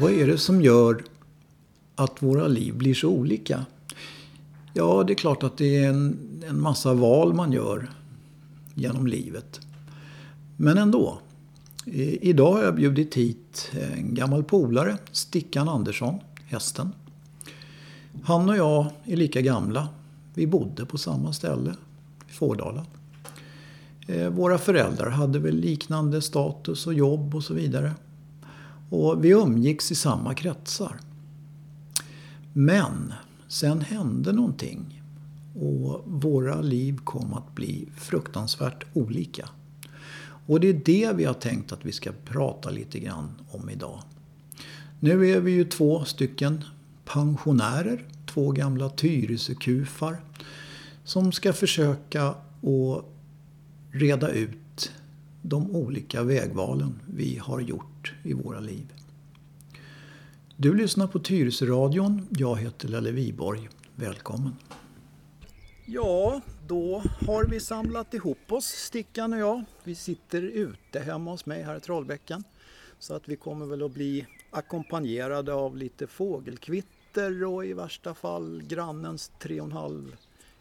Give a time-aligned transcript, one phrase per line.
[0.00, 1.04] Vad är det som gör
[1.94, 3.66] att våra liv blir så olika?
[4.74, 6.18] Ja, det är klart att det är en,
[6.48, 7.90] en massa val man gör
[8.74, 9.60] genom livet.
[10.56, 11.18] Men ändå.
[12.20, 16.92] Idag har jag bjudit hit en gammal polare, Stickan Andersson, hästen.
[18.22, 19.88] Han och jag är lika gamla.
[20.34, 21.74] Vi bodde på samma ställe,
[22.28, 22.86] i Fårdala.
[24.06, 27.92] Eh, våra föräldrar hade väl liknande status och jobb och så vidare.
[28.90, 30.96] Och vi umgicks i samma kretsar.
[32.52, 33.14] Men
[33.48, 35.02] sen hände någonting
[35.54, 39.48] och våra liv kom att bli fruktansvärt olika.
[40.46, 44.02] Och det är det vi har tänkt att vi ska prata lite grann om idag.
[45.00, 46.64] Nu är vi ju två stycken
[47.04, 50.20] pensionärer, två gamla Tyresökufar
[51.04, 53.04] som ska försöka att
[53.90, 54.92] reda ut
[55.42, 57.89] de olika vägvalen vi har gjort
[58.22, 58.92] i våra liv.
[60.56, 62.26] Du lyssnar på Tyresöradion.
[62.30, 63.68] Jag heter Lelle Viborg.
[63.94, 64.56] Välkommen!
[65.86, 69.64] Ja, då har vi samlat ihop oss, Stickan och jag.
[69.84, 72.44] Vi sitter ute hemma hos mig här i Trollbäcken.
[72.98, 78.62] Så att vi kommer väl att bli ackompanjerade av lite fågelkvitter och i värsta fall
[78.68, 80.12] grannens 3,5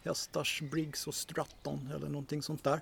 [0.04, 2.82] hästars Briggs och Stratton eller någonting sånt där.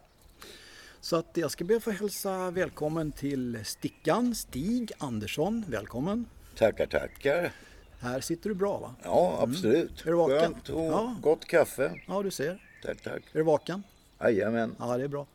[1.01, 5.65] Så att jag ska be att få hälsa välkommen till Stickan, Stig Andersson.
[5.67, 6.25] Välkommen!
[6.55, 7.51] Tackar, tackar!
[7.99, 8.95] Här sitter du bra va?
[9.03, 9.89] Ja, absolut.
[9.89, 9.93] Mm.
[10.05, 10.39] Är du vaken?
[10.53, 11.15] Skönt och Ja.
[11.21, 12.01] gott kaffe.
[12.07, 12.63] Ja, du ser.
[12.83, 13.23] Tack, tack.
[13.31, 13.83] Är du vaken?
[14.21, 14.75] Jajamän.
[14.79, 15.27] Ja, det är bra.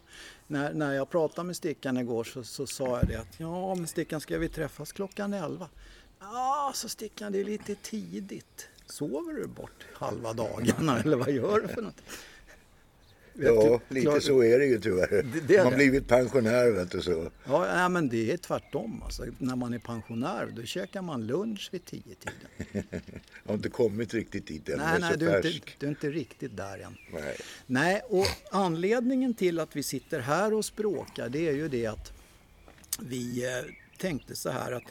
[0.46, 3.86] När, när jag pratade med Stickan igår så, så sa jag det att ja, men
[3.86, 5.68] Stickan ska vi träffas klockan 11?
[6.20, 8.68] Ja, så Stickan det är lite tidigt.
[8.86, 12.02] Sover du bort halva dagarna eller vad gör du för något?
[13.34, 15.22] Ja, lite klar- så är det ju tyvärr.
[15.22, 15.76] Det- det Man det.
[15.76, 17.30] blivit pensionär vet du så.
[17.44, 19.02] Ja, nej, men det är tvärtom.
[19.02, 22.84] Alltså, när man är pensionär då käkar man lunch vid tio tiden.
[22.92, 23.02] Jag
[23.46, 24.78] har inte kommit riktigt dit än.
[24.78, 26.96] Nej, nej, du är, inte, du är inte riktigt där än.
[27.12, 27.36] Nej.
[27.66, 32.12] Nej, och anledningen till att vi sitter här och språkar det är ju det att
[33.00, 33.64] vi eh,
[33.98, 34.82] tänkte så här att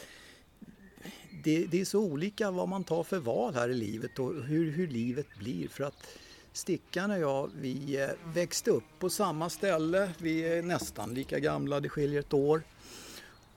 [1.44, 4.72] det, det är så olika vad man tar för val här i livet och hur,
[4.72, 5.68] hur livet blir.
[5.68, 6.08] För att
[6.54, 10.12] Stickan och jag, vi eh, växte upp på samma ställe.
[10.18, 12.62] Vi är nästan lika gamla, det skiljer ett år.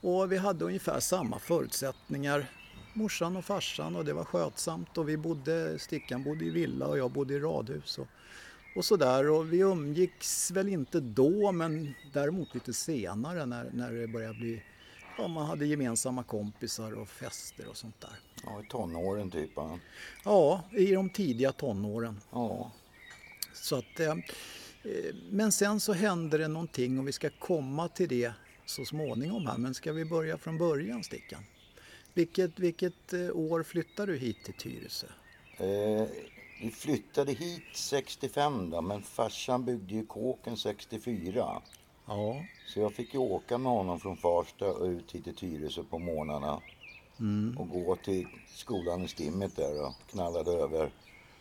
[0.01, 2.51] Och vi hade ungefär samma förutsättningar.
[2.93, 6.97] Morsan och farsan och det var skötsamt och vi bodde, Stickan bodde i villa och
[6.97, 7.97] jag bodde i radhus.
[7.97, 8.07] Och,
[8.75, 14.07] och sådär och vi umgicks väl inte då men däremot lite senare när, när det
[14.07, 14.63] började bli,
[15.17, 18.19] ja man hade gemensamma kompisar och fester och sånt där.
[18.43, 19.51] Ja, i tonåren typ.
[19.55, 19.79] Ja.
[20.25, 22.21] Ja, i de tidiga tonåren.
[22.31, 22.71] ja.
[23.55, 28.09] Så att, eh, eh, men sen så hände det någonting och vi ska komma till
[28.09, 28.33] det
[28.65, 29.57] så småningom här.
[29.57, 31.43] Men ska vi börja från början Stickan?
[32.13, 35.07] Vilket, vilket eh, år flyttade du hit till Tyresö?
[35.57, 36.07] Eh,
[36.61, 41.61] vi flyttade hit 65 då, men farsan byggde ju kåken 64.
[42.07, 45.83] Ja, Så jag fick ju åka med honom från Farsta och ut hit till Tyresö
[45.83, 46.61] på morgnarna.
[47.19, 47.57] Mm.
[47.57, 50.89] Och gå till skolan i Stimmet där och knallade över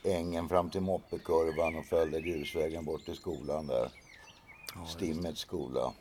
[0.05, 3.91] ängen fram till moppekurvan och följde grusvägen bort till skolan där.
[4.89, 5.85] Stimmets skola.
[5.85, 5.95] Och,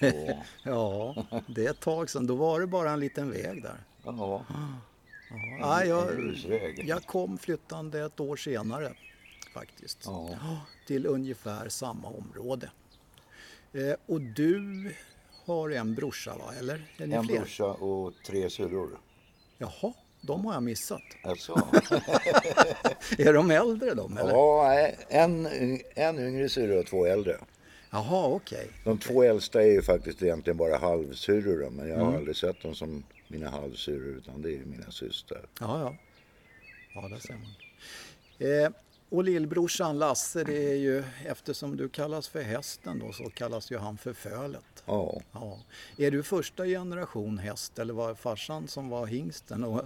[0.64, 1.14] ja,
[1.46, 2.26] det är ett tag sedan.
[2.26, 3.76] Då var det bara en liten väg där.
[4.04, 4.44] ja,
[5.60, 6.34] Ja, jag,
[6.76, 8.92] jag kom flyttande ett år senare
[9.54, 9.98] faktiskt.
[10.04, 10.28] Ja.
[10.86, 12.70] Till ungefär samma område.
[13.72, 14.92] Eh, och du
[15.44, 16.54] har en brorsa va?
[16.58, 17.38] Eller En fler?
[17.38, 18.98] brorsa och tre syrror.
[19.58, 21.02] Jaha, de har jag missat.
[21.22, 21.52] Alltså.
[23.18, 24.30] Är de äldre de eller?
[24.30, 25.46] Ja, nej, en,
[25.94, 27.36] en yngre syrra och två äldre.
[27.90, 28.68] Jaha, okej.
[28.84, 32.16] De två äldsta är ju faktiskt egentligen bara halvsyrror men jag har Mm.
[32.16, 35.46] aldrig sett dem som mina halvsyrror utan det är ju mina systrar.
[35.60, 35.96] Ja, ja.
[36.94, 38.64] Ja, där ser man.
[38.64, 38.70] Eh,
[39.08, 43.78] och lillbrorsan Lasse, det är ju eftersom du kallas för hästen då så kallas ju
[43.78, 44.62] han för Fölet.
[44.86, 45.58] Ja, Ja.
[45.96, 49.64] Är du första generation häst eller var det farsan som var hingsten?
[49.64, 49.82] Och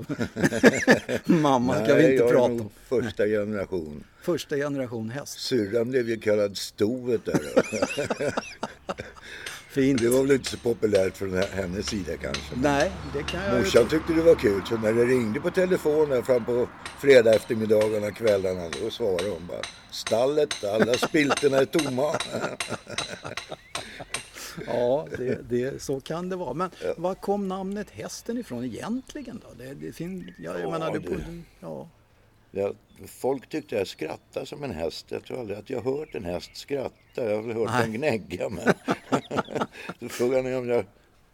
[1.25, 2.71] Mamma ska vi Nej, inte jag är prata nog om.
[2.89, 4.05] första generation.
[4.23, 5.41] Första generation häst.
[5.41, 7.41] Syrran blev ju kallad Stovet där.
[9.77, 10.01] Fint.
[10.01, 12.55] Det var väl inte så populärt från hennes sida kanske.
[12.57, 16.23] Nej, det kan jag Morsan tyckte det var kul så när det ringde på telefonen
[16.25, 16.69] fram på
[17.01, 22.13] fredag eftermiddagarna kvällarna då svarade hon bara Stallet, alla spiltorna är tomma.
[24.67, 26.55] Ja, det, det, så kan det vara.
[26.55, 29.65] Men var kom namnet hästen ifrån egentligen då?
[29.65, 31.89] Det, det fin, ja, jag Ja, menar, du, det- ja,
[32.57, 32.73] Ja,
[33.07, 35.07] folk tyckte jag skrattade som en häst.
[35.09, 37.31] Jag tror aldrig att jag hört en häst skratta.
[37.31, 37.83] Jag har hört Nej.
[37.83, 38.49] den gnägga.
[38.49, 38.75] Men...
[40.01, 40.85] Då frågade ni om jag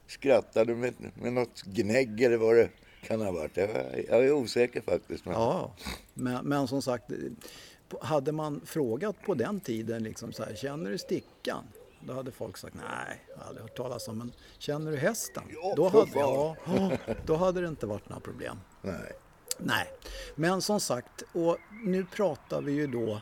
[0.07, 2.69] skrattade med, med något gnägg eller vad det
[3.03, 3.57] kan ha varit.
[3.57, 3.71] Jag,
[4.09, 5.25] jag är osäker faktiskt.
[5.25, 5.35] Men...
[5.35, 5.75] Ja,
[6.15, 7.05] men, men som sagt,
[8.01, 11.65] hade man frågat på den tiden liksom så här, känner du stickan?
[12.07, 15.43] Då hade folk sagt nej, jag har aldrig hört talas om men känner du hästen?
[15.63, 16.57] Ja, då, hade, ja,
[17.27, 18.57] då hade det inte varit några problem.
[18.83, 19.13] Nej.
[19.59, 19.87] Nej,
[20.35, 23.13] men som sagt, och nu pratar vi ju då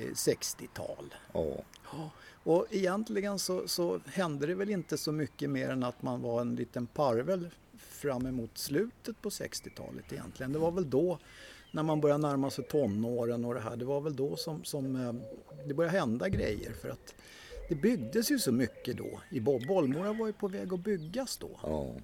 [0.00, 1.14] eh, 60-tal.
[1.32, 1.56] Ja.
[1.92, 2.10] Ja,
[2.44, 6.40] och egentligen så, så hände det väl inte så mycket mer än att man var
[6.40, 7.48] en liten parvel
[7.78, 10.52] fram emot slutet på 60-talet egentligen.
[10.52, 11.18] Det var väl då
[11.72, 14.96] när man började närma sig tonåren och det här, det var väl då som, som
[14.96, 15.14] eh,
[15.66, 17.14] det började hända grejer för att
[17.68, 19.20] det byggdes ju så mycket då.
[19.30, 21.50] I Bo- Bollmora var ju på väg att byggas då.
[21.62, 21.94] ja.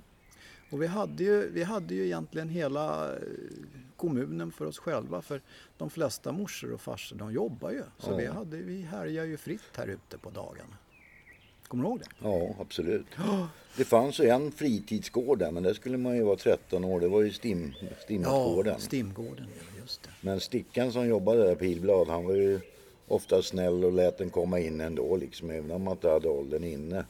[0.70, 3.18] Och vi hade, ju, vi hade ju egentligen hela eh,
[3.96, 5.40] kommunen för oss själva för
[5.78, 7.82] de flesta morsor och farsor de jobbar ju.
[7.98, 8.16] Så Ja.
[8.16, 10.76] vi, hade, vi härjar ju fritt här ute på dagarna.
[11.68, 12.06] Kommer du ihåg det?
[12.28, 13.06] Ja, absolut.
[13.76, 17.00] Det fanns ju en fritidsgård där, men där skulle man ju vara 13 år.
[17.00, 17.74] Det var ju Stim,
[18.04, 18.80] Stimmatgården.
[18.80, 20.08] Stimgården, ja just det.
[20.20, 22.60] men Stickan som jobbade där, Pilblad, han var ju
[23.08, 26.64] ofta snäll och lät den komma in ändå, liksom, även om man inte hade åldern
[26.64, 27.04] inne.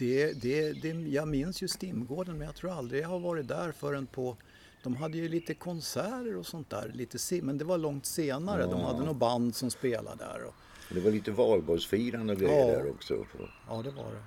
[0.00, 3.72] Det, det, det, jag minns ju Stimgården men jag tror aldrig jag har varit där
[3.72, 4.36] förrän på
[4.82, 8.62] de hade ju lite konserter och sånt där, lite men det var långt senare.
[8.66, 10.44] De hade något band som spelade där.
[10.44, 10.54] Och,
[10.94, 12.78] Det var lite valborgsfirande och grejer Ja.
[12.78, 13.14] där också.
[13.68, 14.22] ja, det var det.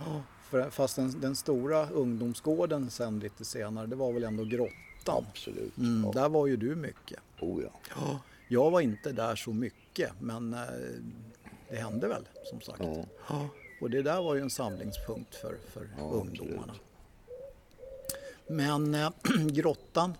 [0.00, 5.24] Ja, för, fast den, den stora ungdomsgården sen lite senare, det var väl ändå Grottan.
[5.30, 5.78] Absolut.
[5.78, 6.12] Mm, Ja.
[6.22, 7.18] där var ju du mycket.
[7.40, 7.70] Oh, ja.
[7.96, 10.60] Ja, jag var inte där så mycket, men eh,
[11.70, 12.80] det hände väl som sagt.
[13.28, 13.48] Ja.
[13.80, 16.74] Och det där var ju en samlingspunkt för, för Ja, ungdomarna.
[18.46, 19.10] Men eh,
[19.46, 20.14] grottan,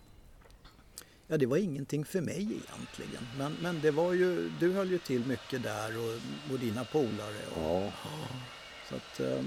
[1.27, 3.27] ja det var ingenting för mig egentligen.
[3.37, 7.45] Men, men det var ju, du höll ju till mycket där och, och dina polare.
[7.55, 7.91] Och, Ja.
[8.89, 9.43] Så att, eh,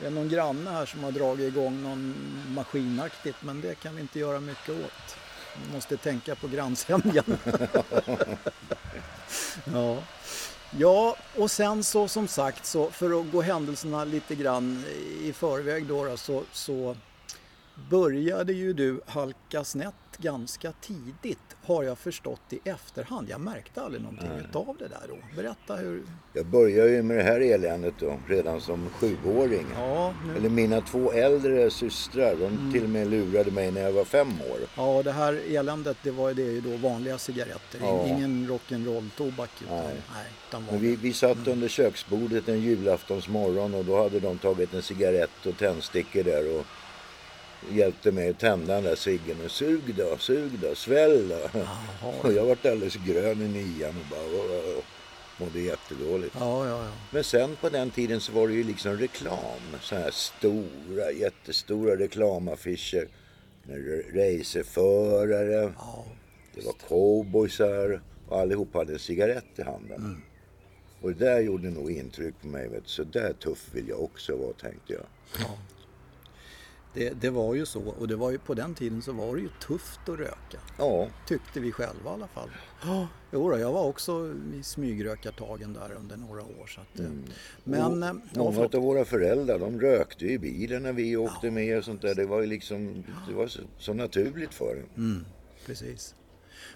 [0.00, 2.14] det är någon granne här som har dragit igång någon
[2.48, 5.16] maskinaktigt men det kan vi inte göra mycket åt.
[5.66, 7.24] Vi måste tänka på grannsämjan.
[9.64, 10.02] ja
[10.70, 14.84] ja, och sen så som sagt så för att gå händelserna lite grann
[15.22, 16.96] i förväg då, då så, så
[17.90, 23.28] började ju du halka snett ganska tidigt har jag förstått i efterhand.
[23.30, 25.16] Jag märkte aldrig någonting utav det där då.
[25.42, 26.02] Berätta hur...
[26.32, 29.66] Jag började ju med det här eländet då, redan som sjuåring.
[29.74, 30.36] Ja, nu...
[30.36, 32.72] Eller mina två äldre systrar, de Mm.
[32.72, 34.58] till och med lurade mig när jag var fem år.
[34.76, 37.80] Ja, det här eländet det var ju det ju då vanliga cigaretter.
[37.80, 38.06] Ja.
[38.06, 39.50] Ingen rock'n'roll-tobak.
[39.70, 39.96] Nej.
[40.14, 44.82] Nej, Men vi, vi satt under köksbordet en julaftonsmorgon och då hade de tagit en
[44.82, 46.66] cigarett och tändstickor där och
[47.70, 49.36] hjälpte mig att tända den där ciggen.
[49.44, 51.58] Och Sug då, sug då, svälj då.
[51.58, 52.12] Jaha.
[52.22, 54.82] Och jag vart alldeles grön i nian och bara åh, åh, åh.
[55.38, 56.34] mådde jättedåligt.
[56.38, 56.92] Ja, ja, ja.
[57.10, 59.60] Men sen på den tiden så var det ju liksom reklam.
[59.80, 63.08] Så här stora, jättestora reklamaffischer.
[63.62, 65.72] Med ra- racerförare.
[65.78, 66.04] ja.
[66.54, 70.22] Det var cowboysar och allihop hade en cigarett i handen.
[71.00, 72.68] Och det där gjorde nog intryck på mig.
[72.68, 72.88] Vet du.
[72.90, 75.02] Så där tuff vill jag också vara tänkte jag.
[75.38, 75.58] ja.
[76.94, 77.80] Det, det var ju så.
[77.80, 80.58] Och det var ju, på den tiden så var det ju tufft att röka.
[80.78, 82.48] Ja, Tyckte vi själva i alla fall.
[82.82, 83.08] Ja.
[83.32, 86.66] Jo, jag var också i smygrökartagen där under några år.
[86.66, 87.06] Så att, eh,
[87.64, 88.02] Men...
[88.02, 91.78] eh, ja, många av våra föräldrar de rökte ju i bilen när vi åkte med
[91.78, 92.14] och sånt där.
[92.14, 95.04] Det var ju liksom, det var så, så naturligt för dem.
[95.04, 95.24] Mm,
[95.66, 96.14] precis.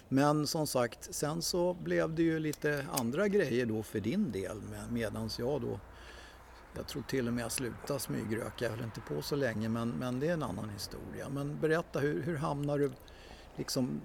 [0.09, 4.57] Men som sagt, sen så blev det ju lite andra grejer då för din del
[4.57, 5.79] med, medans jag då
[6.75, 8.65] jag tror till och med jag slutade smygröka.
[8.65, 11.29] Jag höll inte på så länge men, men det är en annan historia.
[11.29, 12.91] Men berätta, hur, hur hamnar du
[13.55, 14.01] liksom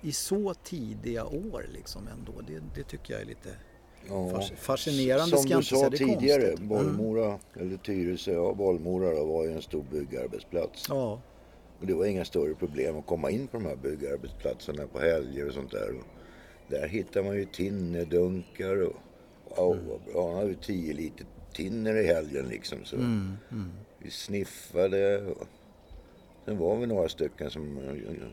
[0.00, 2.32] i så tidiga år liksom ändå?
[2.46, 3.48] Det, det tycker jag är lite
[4.08, 4.30] Ja.
[4.30, 5.36] fas- fascinerande.
[5.38, 6.58] Som du sa tidigare, konstigt.
[6.58, 6.68] Mm.
[6.68, 10.86] Bollmora, eller Tyresö, ja Bollmora då, var ju en stor byggarbetsplats.
[10.88, 11.20] Ja,
[11.80, 15.46] Och det var inga större problem att komma in på de här byggarbetsplatserna på helger
[15.48, 15.90] och sånt där.
[15.98, 16.04] Och
[16.68, 18.96] där hittar man ju tinnerdunkar och
[19.56, 20.28] wow, vad bra.
[20.28, 22.84] Han hade 10 liter tinner i helgen liksom.
[22.84, 23.70] Så mm, mm.
[23.98, 25.22] vi sniffade.
[25.22, 25.46] Och
[26.44, 27.76] sen var vi några stycken som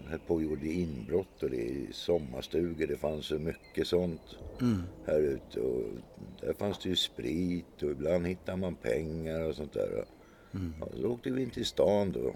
[0.08, 2.88] höll på och gjorde inbrott och det i sommarstugor.
[2.88, 4.82] Det fanns så mycket sånt Mm.
[5.06, 5.60] här ute.
[5.60, 5.84] Och
[6.42, 10.06] där fanns det ju sprit och ibland hittade man pengar och sånt där.
[10.54, 10.74] Mm.
[10.80, 12.36] Ja, så åkte vi in till stan då.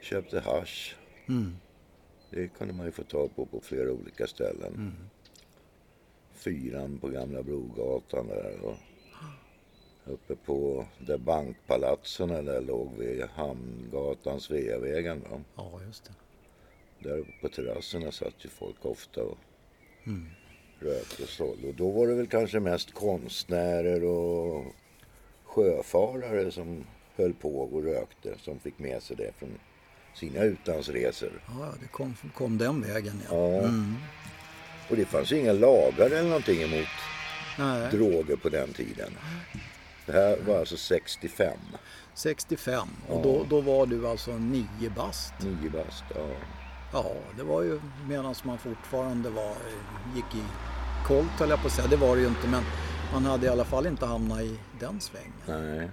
[0.00, 0.96] Köpte hasch.
[1.28, 1.52] Mm.
[2.30, 4.74] Det kunde man ju få tag på på flera olika ställen.
[4.74, 4.92] Mm.
[6.32, 8.60] Fyran på Gamla Brogatan där.
[8.62, 8.76] Och
[10.04, 15.22] uppe på där bankpalatsen där låg vid Hamngatan, Sveavägen.
[15.30, 15.40] Då.
[15.56, 16.12] ja just det.
[17.08, 19.38] Där uppe på terrasserna satt ju folk ofta och
[20.06, 20.26] Mm.
[20.80, 21.68] rökte och sålde.
[21.68, 24.64] Och då var det väl kanske mest konstnärer och
[25.44, 26.84] sjöfarare som
[27.16, 29.58] höll på och rökte som fick med sig det från
[30.14, 31.42] sina utlandsresor.
[31.46, 33.36] Ja, det kom, kom den vägen ja.
[33.52, 33.58] Ja.
[33.58, 33.94] Mm.
[34.90, 36.88] Och det fanns ju inga lagar eller någonting emot
[37.58, 39.12] Nej, droger på den tiden.
[40.10, 41.58] Det här var alltså 65,
[42.14, 45.34] 65 och då, då var du alltså nio bast.
[45.40, 46.04] nio bast.
[46.14, 46.26] Ja.
[46.92, 49.54] Ja, det var ju medan man fortfarande var,
[50.14, 50.44] gick i
[51.06, 51.88] kolt höll jag på att säga.
[51.88, 52.62] Det var det ju inte men
[53.12, 55.32] man hade i alla fall inte hamnat i den svängen.
[55.46, 55.90] Nej.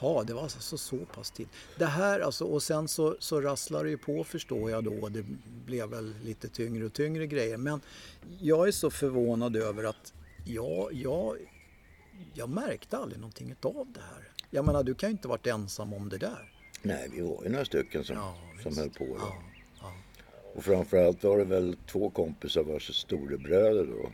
[0.00, 1.48] Ja, det var alltså så, så pass tid.
[1.78, 5.08] Det här alltså, och sen så, så rasslade det ju på förstår jag då.
[5.08, 5.24] Det
[5.66, 7.56] blev väl lite tyngre och tyngre grejer.
[7.56, 7.80] Men
[8.40, 10.12] jag är så förvånad över att
[10.44, 11.36] jag, jag,
[12.34, 14.28] jag märkte aldrig någonting av det här.
[14.50, 16.52] Jag menar, du kan ju inte varit ensam om det där.
[16.82, 19.04] Nej, vi var ju några stycken som, Ja, som höll på.
[19.04, 19.16] Då.
[19.18, 19.42] Ja,
[19.80, 19.92] ja.
[20.54, 24.10] Och framförallt var det väl två kompisar vars storebröder då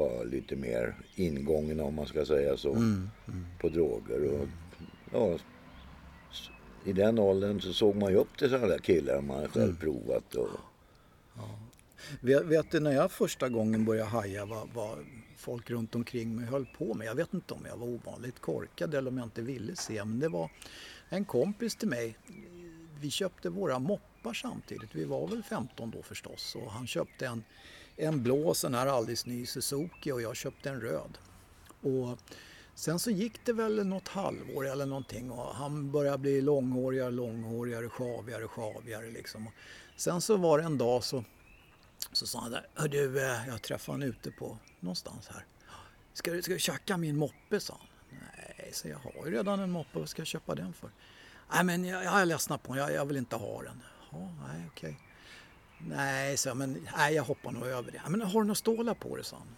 [0.00, 3.10] var lite mer ingångna om man ska säga så Mm,
[3.60, 4.24] på droger.
[4.24, 4.48] Och,
[5.12, 5.34] ja,
[6.32, 6.50] s-
[6.84, 9.76] I den åldern så såg man ju upp till sådana där killar man själv Mm.
[9.76, 10.34] provat.
[10.34, 10.48] Och,
[12.20, 14.98] Vet, vet du när jag första gången började haja vad, vad
[15.40, 17.06] folk runt omkring mig höll på med.
[17.06, 20.04] Jag vet inte om jag var ovanligt korkad eller om jag inte ville se.
[20.04, 20.50] Men det var
[21.08, 22.16] en kompis till mig.
[23.00, 24.94] Vi köpte våra moppar samtidigt.
[24.94, 26.54] Vi var väl 15 då förstås.
[26.54, 27.44] Och han köpte en,
[27.96, 31.18] en blå sån här alldeles ny Suzuki och jag köpte en röd.
[31.80, 32.18] Och
[32.74, 37.88] sen så gick det väl något halvår eller någonting och han började bli långhårigare, långhårigare,
[37.88, 39.48] sjavigare, sjavigare liksom.
[39.96, 41.24] Sen så var det en dag så
[42.12, 45.44] så sa han där, "Hör du, eh, jag träffade han ute på någonstans här.
[46.12, 47.86] Ska du, ska du tjacka min moppe, sa han.
[48.10, 50.90] Nej, så jag har ju redan en moppe, vad ska jag köpa den för?
[51.54, 53.82] Nej, men jag, jag är ledsnat på den, jag, jag vill inte ha den.
[54.10, 54.98] Ja, nej, okej.
[55.78, 58.02] Nej, så jag, men nej, jag hoppar nog över det.
[58.08, 59.56] Men har du några stålar på det, sa han.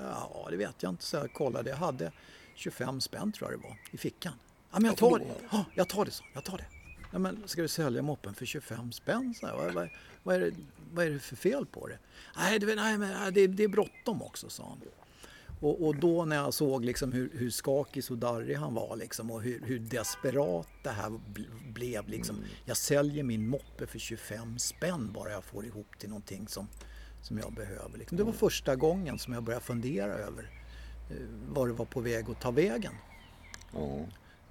[0.00, 1.70] Ja, det vet jag inte, så jag kollade.
[1.70, 2.12] Jag hade
[2.54, 4.32] 25 spänn tror jag det var, i fickan.
[4.70, 5.24] Ja, men jag tar det.
[5.50, 6.24] Ja, jag tar det, så.
[6.34, 6.64] Jag tar det.
[7.12, 9.34] Ja, men ska du sälja moppen för 25 spänn?
[9.40, 9.88] Så vad, vad,
[10.22, 10.50] vad, är det,
[10.92, 11.98] vad är det för fel på det?
[12.36, 14.80] Nej, det, nej men det, det är bråttom också, sa han.
[15.60, 19.30] Och, och då när jag såg liksom hur, hur skakig och darrig han var liksom,
[19.30, 22.08] och hur, hur desperat det här bl- blev.
[22.08, 22.36] Liksom.
[22.64, 26.68] Jag säljer min moppe för 25 spänn bara jag får ihop till någonting som,
[27.22, 27.98] som jag behöver.
[27.98, 28.18] Liksom.
[28.18, 30.50] Det var första gången som jag började fundera över
[31.10, 31.16] eh,
[31.48, 32.92] var det var på väg att ta vägen.
[33.74, 33.98] ja,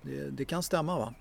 [0.01, 1.13] Det, det kan stämma va?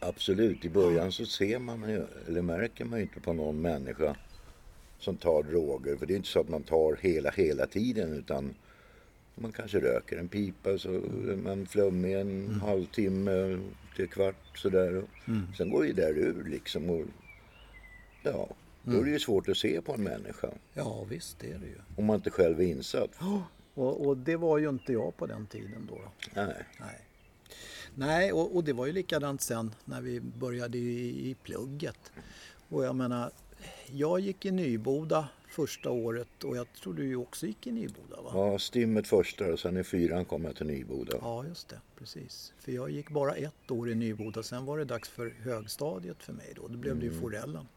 [0.00, 4.16] Absolut, i början så ser man ju, eller märker man ju inte på någon människa
[4.98, 5.96] som tar droger.
[5.96, 8.54] För det är inte så att man tar hela, hela tiden utan
[9.34, 13.58] man kanske röker en pipa så är man flummig en halvtimme
[13.96, 14.96] till kvart sådär.
[14.96, 15.08] Och
[15.56, 16.90] Sen går det där ur liksom.
[16.90, 17.02] Och,
[18.22, 18.48] ja,
[18.82, 21.66] då är det ju svårt att se på en människa Ja visst det är det
[21.66, 21.78] ju.
[21.96, 23.10] om man inte själv är insatt.
[23.74, 25.94] Och, och det var ju inte jag på den tiden då.
[25.94, 26.10] då.
[26.42, 26.54] Nej.
[26.80, 27.00] Nej,
[27.98, 32.12] Nej och, och det var ju likadant sen när vi började i, i plugget.
[32.68, 33.30] Och jag menar,
[33.86, 38.30] jag gick i Nyboda första året och jag tror du också gick i Nyboda va?
[38.34, 41.16] Ja, stimmet första och sen i fyran kom jag till Nyboda.
[41.20, 41.80] Ja, just det.
[41.98, 42.52] Precis.
[42.58, 44.42] För jag gick bara ett år i Nyboda.
[44.42, 46.68] Sen var det dags för högstadiet för mig då.
[46.68, 47.68] Då blev det ju Forellen.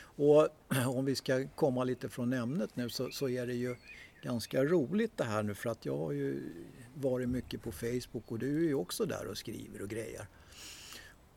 [0.00, 0.48] Och
[0.86, 3.76] om vi ska komma lite från ämnet nu så, så är det ju
[4.22, 6.52] ganska roligt det här nu för att jag har ju
[6.94, 10.26] varit mycket på Facebook och du är ju också där och skriver och grejer.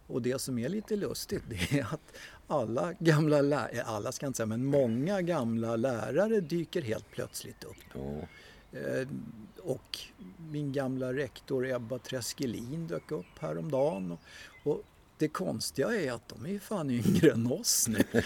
[0.07, 4.29] Och det som är lite lustigt det är att alla gamla lärare, alla ska jag
[4.29, 7.95] inte säga, men många gamla lärare dyker helt plötsligt upp.
[8.71, 9.07] Eh,
[9.63, 9.99] Och
[10.51, 14.11] min gamla rektor Ebba Treskelin dök upp häromdagen.
[14.11, 14.19] Och,
[14.63, 14.83] och
[15.21, 17.97] det konstiga är att de är ju fan yngre än oss nu.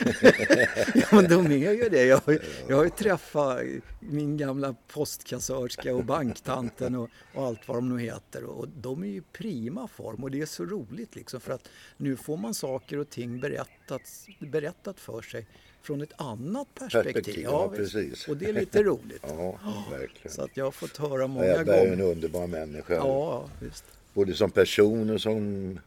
[0.96, 2.06] ja, men de är ju det.
[2.06, 2.22] Jag
[2.68, 3.60] jag har ju träffat
[4.00, 8.44] min gamla postkassörska och banktanten och, och allt vad de nu heter.
[8.44, 12.16] Och de är ju prima form och det är så roligt liksom för att nu
[12.16, 14.02] får man saker och ting berättat,
[14.40, 15.48] berättat för sig
[15.82, 17.14] från ett annat perspektiv.
[17.14, 18.28] Perspektiv, ja, precis.
[18.28, 19.24] Och det är lite roligt.
[19.28, 19.60] Ja,
[19.92, 20.36] verkligen.
[20.36, 22.12] Så att jag har fått höra många Ebba är ju en gånger.
[22.12, 22.94] underbar människa.
[22.94, 23.84] Ja, visst.
[24.14, 25.80] Både som person och som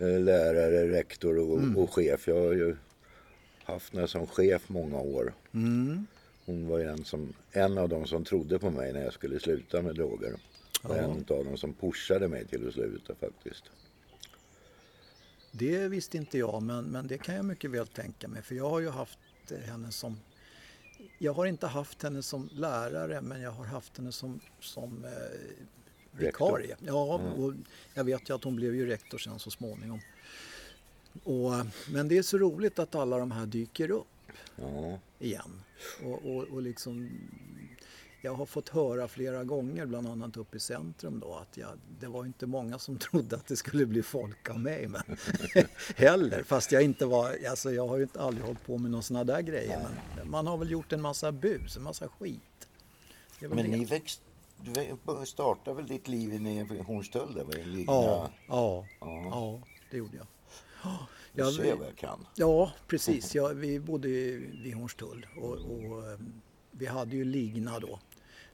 [0.00, 1.76] lärare, rektor och, Mm.
[1.76, 2.28] och chef.
[2.28, 2.76] Jag har ju
[3.64, 5.32] haft henne som chef många år.
[5.54, 6.06] Mm.
[6.46, 9.82] Hon var en, som, en av dem som trodde på mig när jag skulle sluta
[9.82, 10.34] med droger.
[10.82, 10.96] Ja.
[10.96, 13.64] en av dem som pushade mig till att sluta faktiskt.
[15.52, 18.42] Det visste inte jag, men, men det kan jag mycket väl tänka mig.
[18.42, 19.18] För jag har ju haft
[19.50, 20.20] eh, henne som...
[21.18, 25.10] Jag har inte haft henne som lärare, men jag har haft henne som, som eh.
[26.12, 26.76] Vikarie.
[26.80, 27.54] Ja, och
[27.94, 30.00] jag vet ju att hon blev ju rektor sen så småningom.
[31.24, 31.52] Och,
[31.92, 34.06] men det är så roligt att alla de här dyker upp
[34.56, 35.62] Ja, igen.
[36.04, 37.10] Och, och, och liksom,
[38.22, 41.68] jag har fått höra flera gånger, bland annat uppe i centrum då, att jag,
[42.00, 45.02] det var inte många som trodde att det skulle bli folk av mig men,
[45.96, 46.42] heller.
[46.42, 49.24] Fast jag inte var, alltså jag har ju inte aldrig hållit på med några sådana
[49.24, 49.88] där grejer.
[50.16, 52.68] Men man har väl gjort en massa bus, en massa skit.
[53.40, 54.20] Men ni växt,
[54.64, 57.42] du startade väl ditt liv i Hornstull?
[57.86, 59.22] Ja, ja, Ja.
[59.30, 60.26] ja, det gjorde jag.
[61.32, 62.26] Du Ja, ser vi- vad jag kan.
[62.34, 63.34] Ja, precis.
[63.34, 66.18] Ja, vi bodde vid Hornstull och, och eh,
[66.70, 67.98] vi hade ju Ligna då.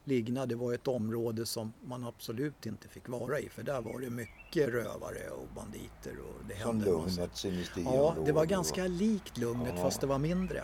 [0.03, 3.99] Ligna det var ett område som man absolut inte fick vara i för där var
[3.99, 7.83] det mycket rövare och banditer och det Som hände Lugnets industri.
[7.83, 9.81] Ja, det var ganska likt Lugnet Ja.
[9.81, 10.63] fast det var mindre.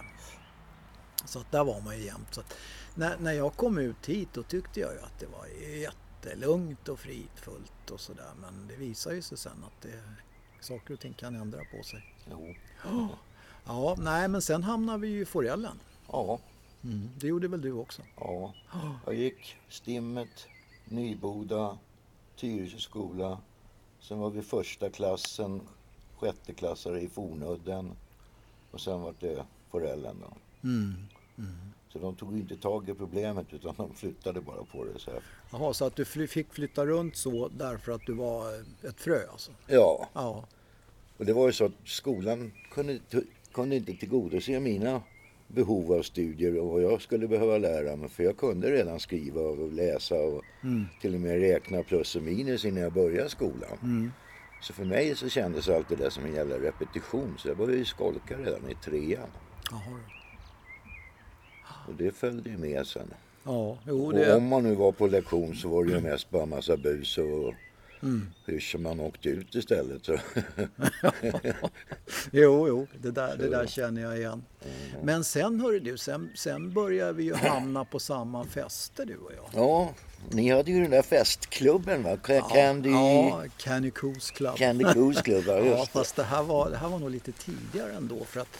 [1.25, 2.27] Så att där var man ju jämt.
[2.33, 2.53] Så att
[2.95, 5.45] när, när jag kom ut hit då tyckte jag ju att det var
[5.77, 8.31] jättelugnt och fridfullt och sådär.
[8.41, 10.03] Men det visar ju sig sen att det,
[10.59, 12.15] saker och ting kan ändra på sig.
[12.31, 12.55] Jo.
[13.65, 15.79] Ja, nej men sen hamnade vi ju i Forellen.
[16.11, 16.39] Ja,
[16.83, 18.01] Mm, det gjorde väl du också?
[18.15, 18.53] ja.
[19.05, 20.47] Jag gick Stimmet,
[20.85, 21.77] Nyboda,
[22.35, 23.37] Tyresö skola.
[23.99, 25.61] Sen var vi första klassen,
[26.17, 27.91] sjätteklassare i Fornudden.
[28.71, 30.37] Och sen var det Forellen då.
[30.67, 30.93] Mm.
[31.93, 35.21] Så de tog inte tag i problemet utan de flyttade bara på det så här.
[35.51, 38.53] Jaha, så att du fick flytta runt så därför att du var
[38.89, 39.51] ett frö alltså?
[39.67, 40.45] Ja, Ja,
[41.17, 42.99] och det var ju så att skolan kunde,
[43.53, 45.01] kunde inte tillgodose mina
[45.47, 48.09] behov av studier och vad jag skulle behöva lära mig.
[48.09, 50.43] För jag kunde redan skriva och läsa och
[51.01, 54.11] till och med räkna plus och minus innan jag började skolan.
[54.61, 57.35] Så för mig så kändes allt det där som en jävla repetition.
[57.37, 59.29] Så jag började ju skolka redan i trean.
[59.71, 59.99] jaha.
[61.87, 63.13] Och det följde ju med sen.
[63.43, 64.35] Ja, jo Och det...
[64.35, 67.53] om man nu var på lektion så var det ju mest bara massa bus och
[68.45, 70.05] hysch som man åkte ut istället.
[70.05, 70.17] Så.
[72.31, 74.43] Jo, jo, det där, det där känner jag igen.
[75.03, 79.31] Men sen hörru du, sen, sen började vi ju hamna på samma fester du och
[79.35, 79.45] jag.
[79.63, 79.93] Ja,
[80.31, 82.15] ni hade ju den där festklubben va?
[82.23, 84.55] Ca- Candy, Ja, Candy Coos Club.
[84.57, 85.99] Candy Goose Club, ja, Ja, just det.
[85.99, 88.57] fast det här, var, det här var nog lite tidigare ändå för att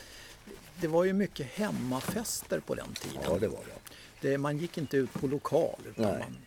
[0.82, 3.22] det var ju mycket hemmafester på den tiden.
[3.24, 4.30] Ja, det var det.
[4.30, 5.80] Det, man gick inte ut på lokal.
[5.90, 6.20] Utan Nej.
[6.20, 6.38] man,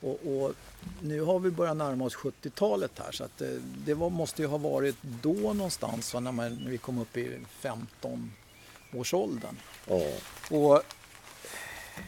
[0.00, 0.54] och, och
[1.00, 4.48] nu har vi börjat närma oss 70-talet här så att det, det var, måste ju
[4.48, 9.56] ha varit då någonstans va, när, man, när vi kom upp i 15-årsåldern.
[9.86, 10.02] Ja,
[10.50, 10.82] Och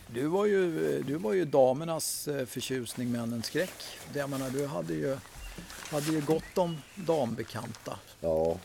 [0.06, 3.84] du var ju, du var ju damernas eh, förtjusning, männens skräck.
[4.12, 5.16] Det, jag menar, du hade ju,
[5.90, 7.98] hade ju gott om dambekanta.
[8.20, 8.56] ja.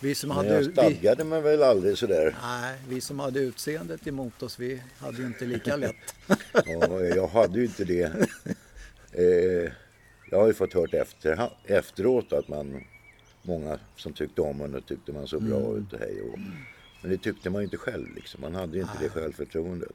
[0.00, 2.36] Vi som Men hade, jag vi, stadgade mig väl aldrig sådär.
[2.42, 6.14] nej, vi som hade utseendet emot oss, vi hade inte lika lätt.
[6.52, 8.12] Ja, jag hade ju inte det.
[9.12, 9.72] Eh,
[10.30, 12.84] jag har ju fått hört efter, efteråt att man,
[13.42, 16.38] många som tyckte om en och tyckte man såg bra ut och hej och
[17.02, 18.40] Men det tyckte man ju inte själv liksom.
[18.40, 19.92] Man hade ju inte det självförtroendet.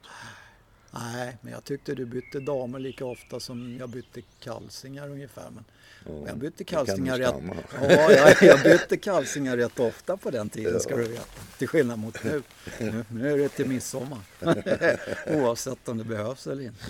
[0.92, 5.50] Nej, men jag tyckte du bytte damer lika ofta som jag bytte kalsingar ungefär.
[5.56, 5.64] Men
[6.08, 7.36] Ja, jag bytte kalsingar rätt,
[7.82, 11.24] ja, jag, jag bytte kalsingar rätt ofta på den tiden ska du veta.
[11.58, 12.42] Till skillnad mot nu.
[12.80, 14.20] Nu, nu är det till midsommar.
[15.28, 16.86] Oavsett om det behövs eller inte.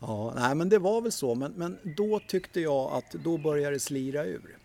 [0.00, 1.34] Ja, nej, men det var väl så.
[1.34, 4.56] Men, men då tyckte jag att då började det slira ur.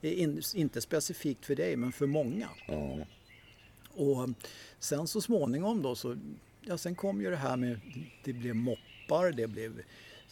[0.00, 2.48] In, inte specifikt för dig, men för många.
[2.66, 2.98] Ja,
[3.94, 4.28] Och
[4.78, 6.16] sen så småningom då så,
[6.60, 7.80] ja sen kom ju det här med,
[8.24, 9.82] det blev moppar, det blev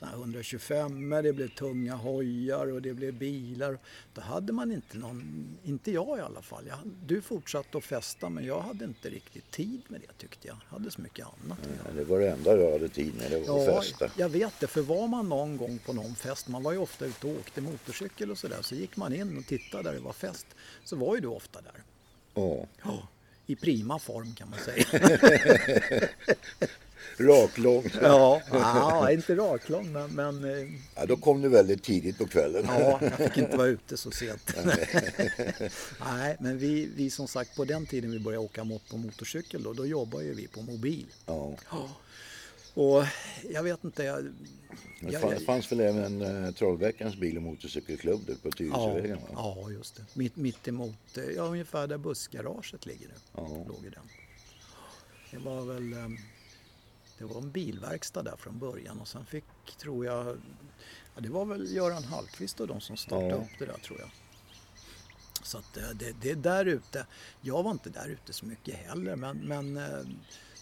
[0.06, 3.78] 125 det blev tunga hojar och det blev bilar.
[4.14, 6.64] Då hade man inte någon, inte jag i alla fall.
[6.68, 10.56] Jag, du fortsatte att festa men jag hade inte riktigt tid med det tyckte jag.
[10.70, 11.58] Jag hade så mycket annat.
[11.58, 11.94] att göra.
[11.96, 14.10] det var det enda jag hade tid med, det var att Ja, festa.
[14.16, 14.66] jag vet det.
[14.66, 17.60] För var man någon gång på någon fest, man var ju ofta ute och åkte
[17.60, 20.46] motorcykel och sådär, så gick man in och tittade där det var fest,
[20.84, 21.82] så var ju du ofta där.
[22.34, 22.66] Ja.
[22.82, 23.08] Ja,
[23.46, 24.84] I prima form kan man säga.
[27.18, 27.94] Raklångt.
[28.02, 32.64] Ja, ja inte raklång men, men eh, Ja, då kom du väldigt tidigt på kvällen.
[32.68, 34.54] ja, jag fick inte vara ute så sent.
[36.00, 39.62] Nej, men vi, vi som sagt på den tiden vi började åka mot på motorcykel
[39.62, 41.06] då, då jobbade ju vi på mobil.
[41.26, 41.56] Ja.
[42.74, 43.04] Och
[43.50, 44.24] jag vet inte, jag,
[45.00, 49.18] Det fanns, jag, fanns väl även eh, Trollbäckans bil och motorcykelklubb där på ja, Tyresövägen?
[49.18, 49.28] va?
[49.32, 50.02] ja, just det.
[50.14, 53.14] Mitt, mitt emot, eh, ja ungefär där bussgaraget ligger nu.
[53.34, 53.64] Ja.
[53.68, 54.08] Låg den.
[55.30, 56.08] Det var väl, eh,
[57.18, 59.44] det var en bilverkstad där från början och sen fick,
[59.78, 60.26] tror jag,
[61.14, 63.34] ja, det var väl Göran Hallqvist och de som startade Ja.
[63.36, 64.10] upp det där tror jag.
[65.42, 67.06] Så att eh, det, det är där ute.
[67.40, 69.98] Jag var inte där ute så mycket heller men, men eh,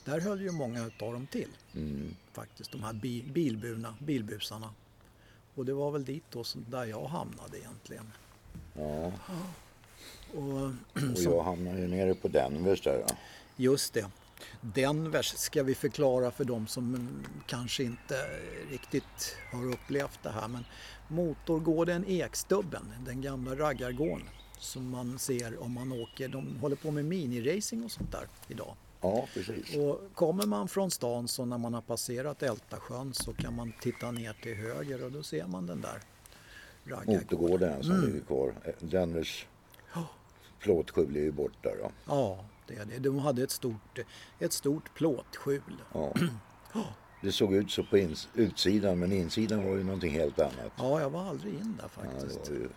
[0.04, 2.16] där höll ju många utav dem till Mm.
[2.32, 2.72] faktiskt.
[2.72, 4.70] De här bi, bilburna, bilbusarna.
[5.54, 8.12] Och det var väl dit då som, där jag hamnade egentligen.
[8.74, 9.12] Ja.
[10.34, 10.70] Och,
[11.12, 13.04] Och jag hamnade ju nere på Denvers där.
[13.08, 13.14] Ja.
[13.56, 14.10] Just det.
[14.60, 17.08] Denvers ska vi förklara för de som
[17.46, 18.14] kanske inte
[18.70, 20.48] riktigt har upplevt det här.
[20.48, 20.64] Men
[21.08, 24.26] motorgården Ekstubben, den gamla raggargården
[24.58, 26.28] som man ser om man åker.
[26.28, 28.74] De håller på med miniracing och sånt där idag.
[29.00, 29.76] Ja, precis.
[29.76, 34.10] Och kommer man från stan så när man har passerat Ältasjön så kan man titta
[34.10, 36.00] ner till höger och då ser man den där
[36.84, 37.14] raggargården.
[37.14, 38.54] Motorgården som ligger kvar.
[38.80, 39.46] Denvers
[40.60, 41.90] plåtskjul är ju borta då.
[42.06, 42.98] Ja, det.
[42.98, 43.98] De hade ett stort,
[44.38, 45.62] ett stort plåtskjul.
[46.74, 46.84] Ja.
[47.22, 50.72] Det såg ut så på ins- utsidan men insidan var ju någonting helt annat.
[50.78, 52.48] Ja, jag var aldrig in där Ja, faktiskt.
[52.50, 52.68] var ju,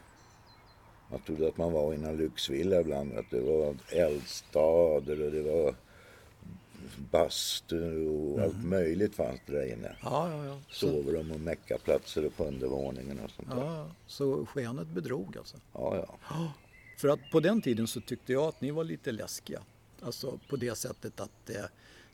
[1.12, 3.14] man trodde att man var i en lyxvilla ibland.
[3.18, 5.76] Att det var eldstader och det var
[7.12, 9.96] bastu och allt möjligt fanns det där inne.
[10.04, 10.60] Ja, ja, ja.
[10.70, 13.58] Sovrum och meckaplatser på undervåningen och sånt där.
[13.58, 15.58] ja, så skenet bedrog alltså.
[15.74, 16.52] Ja, ja.
[16.98, 19.62] För att på den tiden så tyckte jag att ni var lite läskiga.
[20.02, 21.70] Alltså på det sättet att det,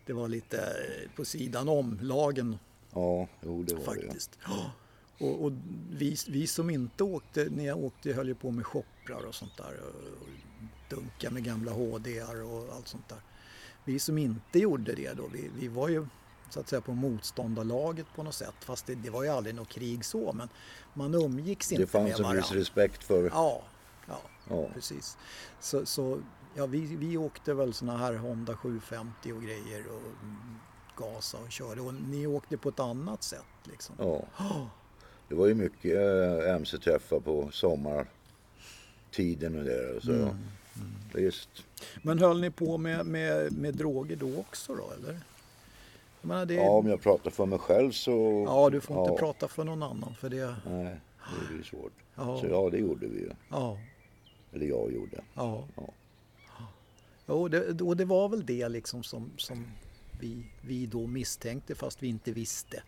[0.05, 2.57] det var lite eh, på sidan om lagen
[2.93, 4.39] Ja, jo det var det faktiskt.
[4.47, 4.71] Ja.
[5.19, 5.51] Och, och
[5.91, 9.57] vi, vi som inte åkte, när jag åkte höll ju på med shopprar och sånt
[9.57, 9.79] där.
[10.21, 10.27] Och
[10.89, 13.17] dunka med gamla HDR och allt sånt där.
[13.85, 16.07] Vi som inte gjorde det då, vi, vi var ju
[16.49, 18.53] så att säga på motståndarlaget på något sätt.
[18.59, 20.49] Fast det, det var ju aldrig något krig så, men
[20.93, 22.59] man umgicks inte Det fanns med en viss varandra.
[22.59, 23.23] respekt för...
[23.33, 23.63] Ja,
[24.07, 24.69] ja, Ja.
[24.73, 25.17] precis.
[25.59, 26.19] Så, så
[26.55, 30.35] ja, vi, vi åkte väl såna här Honda 750 och grejer och mm,
[30.97, 31.81] gasa och körde.
[31.81, 33.95] Och ni åkte på ett annat sätt liksom.
[33.99, 34.23] Ja.
[35.29, 40.01] Det var ju mycket äh, MC-träffar på sommartiden och det.
[40.03, 40.11] Så.
[40.11, 40.35] Mm,
[41.13, 41.49] Visst.
[42.01, 45.19] Men höll ni på med, med, med droger då också då eller?
[46.21, 48.43] Menar, det, Ja, om jag pratar för mig själv så...
[48.47, 49.17] ja, du får inte ja.
[49.17, 50.55] prata för någon annan för det...
[50.69, 51.93] Nej, det är ju svårt.
[52.15, 52.39] Ja.
[52.41, 53.31] Så ja, det gjorde vi ju.
[53.49, 53.77] Ja,
[54.53, 55.23] Eller jag gjorde.
[55.33, 55.67] ja.
[55.75, 55.83] Ja.
[57.27, 59.65] Jo, det, och det var väl det liksom som, som
[60.19, 62.83] vi, vi då misstänkte fast vi inte visste.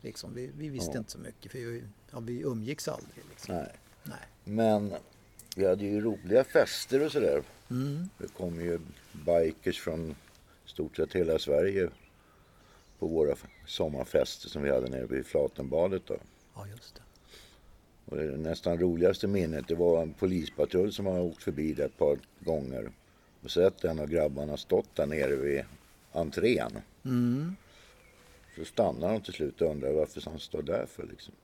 [0.00, 0.98] Liksom, vi, vi visste Ja.
[0.98, 3.24] inte så mycket för vi, ja, vi umgicks aldrig.
[3.30, 3.54] Liksom.
[3.54, 3.72] Nej.
[4.02, 4.18] Nej.
[4.44, 4.92] Men
[5.56, 7.42] vi hade ju roliga fester och sådär.
[7.70, 8.08] Mm.
[8.18, 8.80] Det kom ju
[9.26, 10.14] bikers från
[10.64, 11.90] stort sett hela Sverige
[12.98, 16.06] på våra sommarfester som vi hade nere vid Flatenbadet.
[16.06, 16.16] Då.
[16.54, 17.02] Ja, just det.
[18.04, 21.98] Och det nästan roligaste minnet det var en polispatrull som har åkt förbi där ett
[21.98, 22.90] par gånger
[23.46, 25.64] och sett en av grabbarna stått där nere vid
[26.12, 26.78] entrén.
[27.04, 27.56] Mm.
[28.56, 31.34] Så stannar de till slut och undrar varför han står där för liksom.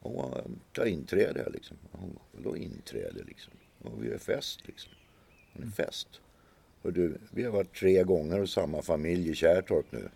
[0.00, 1.76] Och han tar inträde här liksom.
[2.32, 3.52] Vadå inträde liksom?
[3.78, 4.92] Och vi är fest liksom.
[5.52, 6.08] Han är fest.
[6.82, 10.08] Och du, vi har varit tre gånger hos samma familj i Kärrtorp nu.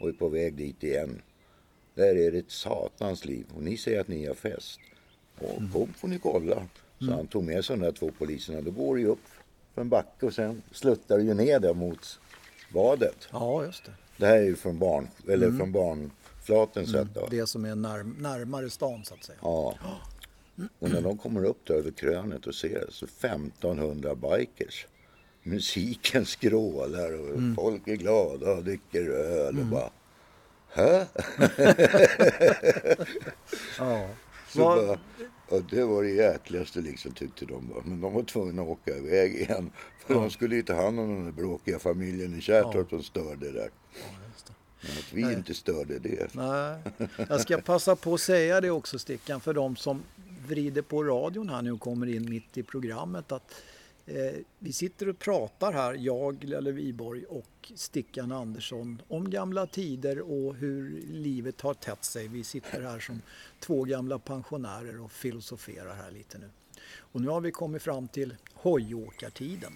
[0.00, 1.22] Och är på väg dit igen.
[1.94, 3.46] Där är det ett satans liv.
[3.54, 4.80] Och ni säger att ni har fest.
[5.38, 6.68] Och kom får ni kolla.
[6.98, 8.60] Så han tog med sig de där två poliserna.
[8.60, 9.28] Då går det ju upp
[9.76, 12.20] för en backe och sen sluttar det ju ner där mot
[12.72, 13.28] badet.
[13.32, 13.92] Ja, just det.
[14.16, 17.26] Det här är ju från barn, eller från barnflaten sett då.
[17.30, 19.38] Det som är när, närmare stan så att säga.
[19.42, 19.74] Ja.
[20.78, 24.86] Och när de kommer upp där över krönet och ser det, så 1500 bikers.
[25.42, 29.90] Musiken skrålar och folk är glada och dricker öl och bara
[30.68, 31.06] Hä?
[33.78, 34.08] Ja.
[34.48, 34.98] Så Vad- bara,
[35.48, 37.68] och det var det jäkligaste liksom tyckte de.
[37.68, 37.82] Bara.
[37.84, 39.70] Men de var tvungna att åka iväg igen.
[40.06, 43.52] För de skulle ju ta hand om den där bråkiga familjen i Kärrtorp som störde
[43.52, 43.70] där.
[44.80, 46.34] Men att vi inte störde det.
[46.34, 46.78] Nej,
[47.28, 50.02] jag ska passa på att säga det också Stickan för de som
[50.46, 53.54] vrider på radion här nu och kommer in mitt i programmet att
[54.58, 60.54] vi sitter och pratar här, jag, Lelle Viborg och Stickan Andersson om gamla tider och
[60.54, 62.28] hur livet har tätt sig.
[62.28, 63.22] Vi sitter här som
[63.60, 66.50] två gamla pensionärer och filosoferar här lite nu.
[66.98, 69.72] Och nu har vi kommit fram till hojåkartiden.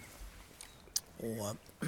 [1.17, 1.55] Och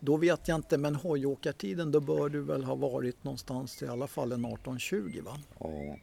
[0.00, 4.06] då vet jag inte, men hojåkartiden då bör du väl ha varit någonstans i alla
[4.06, 5.38] fall en 1820 va?
[5.58, 5.98] Ja,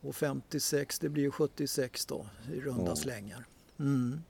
[0.00, 2.96] Och 56, det blir ju 76 då i runda Ja.
[2.96, 3.44] slängar.
[3.78, 4.20] Mm.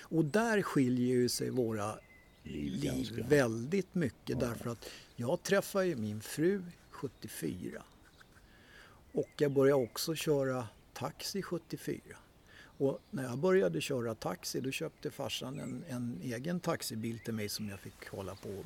[0.00, 1.98] Och där skiljer ju sig våra
[2.42, 7.82] liv liv väldigt mycket därför att jag träffade ju min fru 74.
[9.12, 12.00] Och jag började också köra taxi 74.
[12.62, 17.48] Och när jag började köra taxi då köpte farsan en, en egen taxibil till mig
[17.48, 18.64] som jag fick hålla på och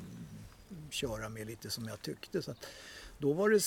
[0.89, 2.41] köra med lite som jag tyckte.
[2.41, 2.65] Så att
[3.17, 3.59] då var det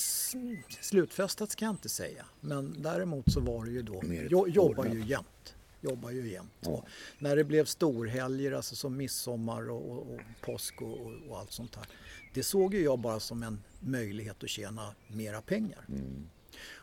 [0.83, 2.25] slutfestat ska jag inte säga.
[2.41, 5.55] Men däremot så var det ju då, jag jobbar ju jämt.
[5.81, 6.53] Jobbar ju jämt.
[6.61, 6.85] Ja.
[7.19, 11.75] När det blev storhelger, alltså som midsommar och, och, och påsk och, och, allt sånt
[11.77, 11.87] här.
[12.35, 15.85] Det såg ju jag bara som en möjlighet att tjäna mera pengar.
[15.89, 16.29] Mm.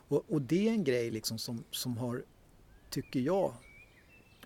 [0.08, 2.24] Och, det är en grej liksom som, som har,
[2.90, 3.54] tycker jag,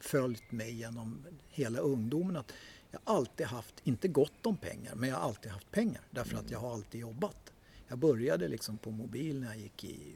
[0.02, 2.36] följt mig genom hela ungdomen.
[2.36, 2.54] Att
[2.92, 6.38] jag har alltid haft, inte gott om pengar, men jag har alltid haft pengar därför
[6.38, 7.54] att jag har alltid jobbat.
[7.88, 10.16] Jag började liksom på mobil när jag gick i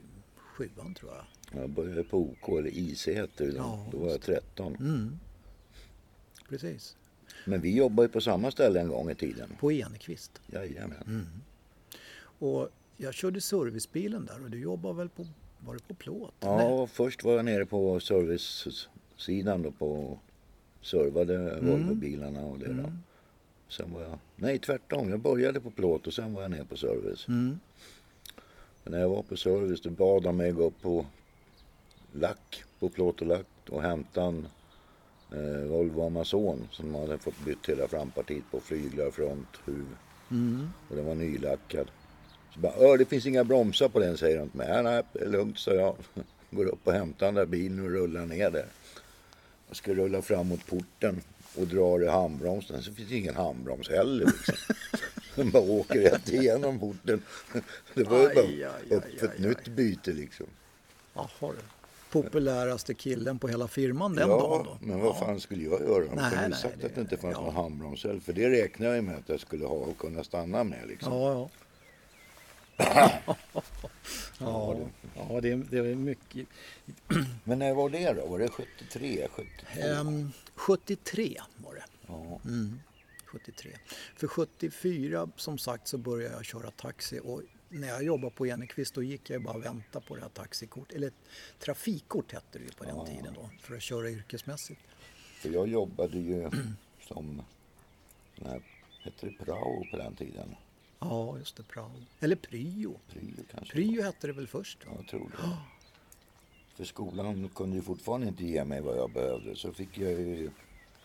[0.53, 1.61] sjuan tror jag.
[1.61, 2.71] Jag började på OK, eller
[3.37, 3.57] det då.
[3.57, 4.75] Ja, då var jag 13.
[4.75, 5.19] Mm.
[6.49, 6.97] Precis.
[7.45, 9.49] Men vi jobbade på samma ställe en gång i tiden.
[9.59, 10.41] På Enekvist.
[10.47, 11.03] Jajamän.
[11.05, 11.25] Mm.
[12.39, 15.27] Och jag körde servicebilen där och du jobbade väl på,
[15.59, 16.33] var det på plåt?
[16.39, 16.65] Nej.
[16.65, 20.19] Ja, först var jag nere på servicesidan då på
[20.81, 22.91] servade Volvobilarna och det då.
[23.69, 26.77] Sen var jag, nej tvärtom, jag började på plåt och sen var jag nere på
[26.77, 27.27] service.
[27.27, 27.59] Mm.
[28.83, 31.05] Men när jag var på service då bad de mig gå på
[32.11, 34.47] lack, på plåt och lack och hämta en
[35.31, 39.85] eh, Volvo Amazon som hade fått bytt hela frampartiet på flyglar, front, huv.
[40.31, 40.69] Mm.
[40.89, 41.87] Och den var nylackad.
[42.53, 44.67] Så bara, "Ö, det finns inga bromsar på den säger de till mig.
[44.69, 45.95] "Nej, nej, det är lugnt sa jag.
[46.51, 48.65] Går upp och hämtar den där bilen och rullar ner där.
[49.67, 51.21] Jag ska rulla fram mot porten
[51.57, 52.81] och drar i handbromsen.
[52.81, 54.55] Så finns det ingen handbroms heller liksom.
[55.35, 57.21] Den bara åker rätt igenom porten.
[57.93, 60.45] Det var ju Aj, bara aj, upp för ett aj, nytt byte liksom.
[61.13, 61.55] Jaha du.
[62.09, 64.77] Populäraste killen på hela firman den ja, dagen då?
[64.81, 65.99] men vad fan skulle jag göra?
[65.99, 67.41] De kunde ju sagt det- att det inte fanns ja.
[67.41, 68.19] någon handbroms heller.
[68.19, 71.13] För det räknade jag med att jag skulle ha och kunna stanna med liksom.
[71.13, 71.49] Ja, ja.
[74.39, 74.77] ja,
[75.15, 76.47] ja det, det är mycket.
[77.43, 78.25] Men när var det då?
[78.27, 79.81] Var det 73, 72?
[79.81, 81.83] Ehm, 73 var det.
[82.07, 82.39] Ja.
[82.45, 82.79] Mm,
[83.33, 83.71] 73.
[84.15, 88.93] För 74 som sagt så började jag köra taxi och när jag jobbade på Enekvist
[88.93, 90.91] då gick jag bara och väntade på det här taxikort.
[90.91, 91.11] Eller
[91.59, 94.81] trafikkort hette det ju på den tiden då för att köra yrkesmässigt.
[95.41, 96.49] För jag jobbade ju
[97.07, 97.41] som,
[98.35, 98.61] när,
[99.03, 100.55] hette det prao på den tiden?
[100.99, 101.63] Ja, just det.
[101.63, 101.91] Prao.
[102.19, 102.99] Eller Pryo.
[103.09, 103.73] Pryo kanske?
[103.73, 104.77] prio hette det väl först?
[104.85, 105.57] Ja, jag tror det.
[106.75, 109.55] För skolan kunde ju fortfarande inte ge mig vad jag behövde.
[109.55, 110.49] Så fick jag ju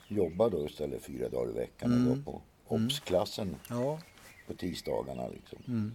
[0.08, 2.42] jobba då istället fyra dagar i veckan och vara på
[2.74, 4.00] obs-klassen Ja.
[4.46, 5.92] på tisdagarna liksom.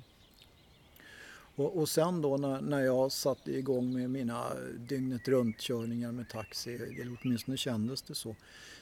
[1.56, 4.44] Och, och sen då när, när jag satte igång med mina
[4.78, 8.36] dygnet runt-körningar med taxi, eller åtminstone kändes det så,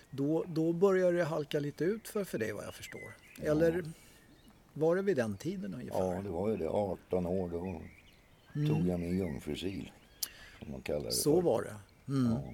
[0.10, 3.15] då, då började det halka lite ut för, för dig vad jag förstår.
[3.41, 3.84] Eller
[4.74, 6.15] var det vid den tiden ungefär?
[6.15, 6.70] Ja, det var ju det.
[6.70, 7.82] 18 år då
[8.67, 9.91] tog jag min jungfrusil.
[10.60, 11.41] Som man kallar det Så för.
[11.41, 11.76] var det.
[12.13, 12.32] Mm.
[12.32, 12.54] Ja.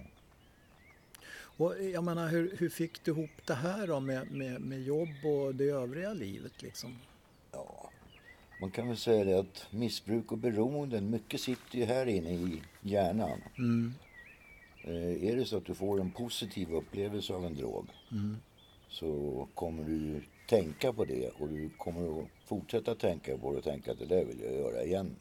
[1.57, 5.09] Och jag menar, hur, hur fick du ihop det här då med, med, med jobb
[5.25, 6.95] och det övriga livet liksom?
[7.51, 7.89] Ja,
[8.61, 12.61] man kan väl säga det att missbruk och beroenden, mycket sitter ju här inne i
[12.81, 13.39] hjärnan.
[13.57, 13.93] Mm.
[14.83, 18.37] Eh, är det så att du får en positiv upplevelse av en drog Mm.
[18.89, 23.63] så kommer du tänka på det och du kommer att fortsätta tänka på det och
[23.63, 25.15] tänka att det där vill jag göra igen.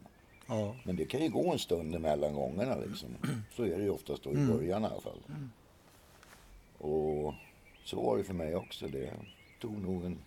[0.46, 0.76] Ja.
[0.84, 3.08] Men det kan ju gå en stund emellan gångerna liksom.
[3.56, 4.48] Så är det ju oftast då i Mm.
[4.56, 5.18] början i alla fall.
[6.86, 7.34] Och
[7.84, 8.88] så var det för mig också.
[8.88, 9.12] Det
[9.60, 10.18] tog nog en,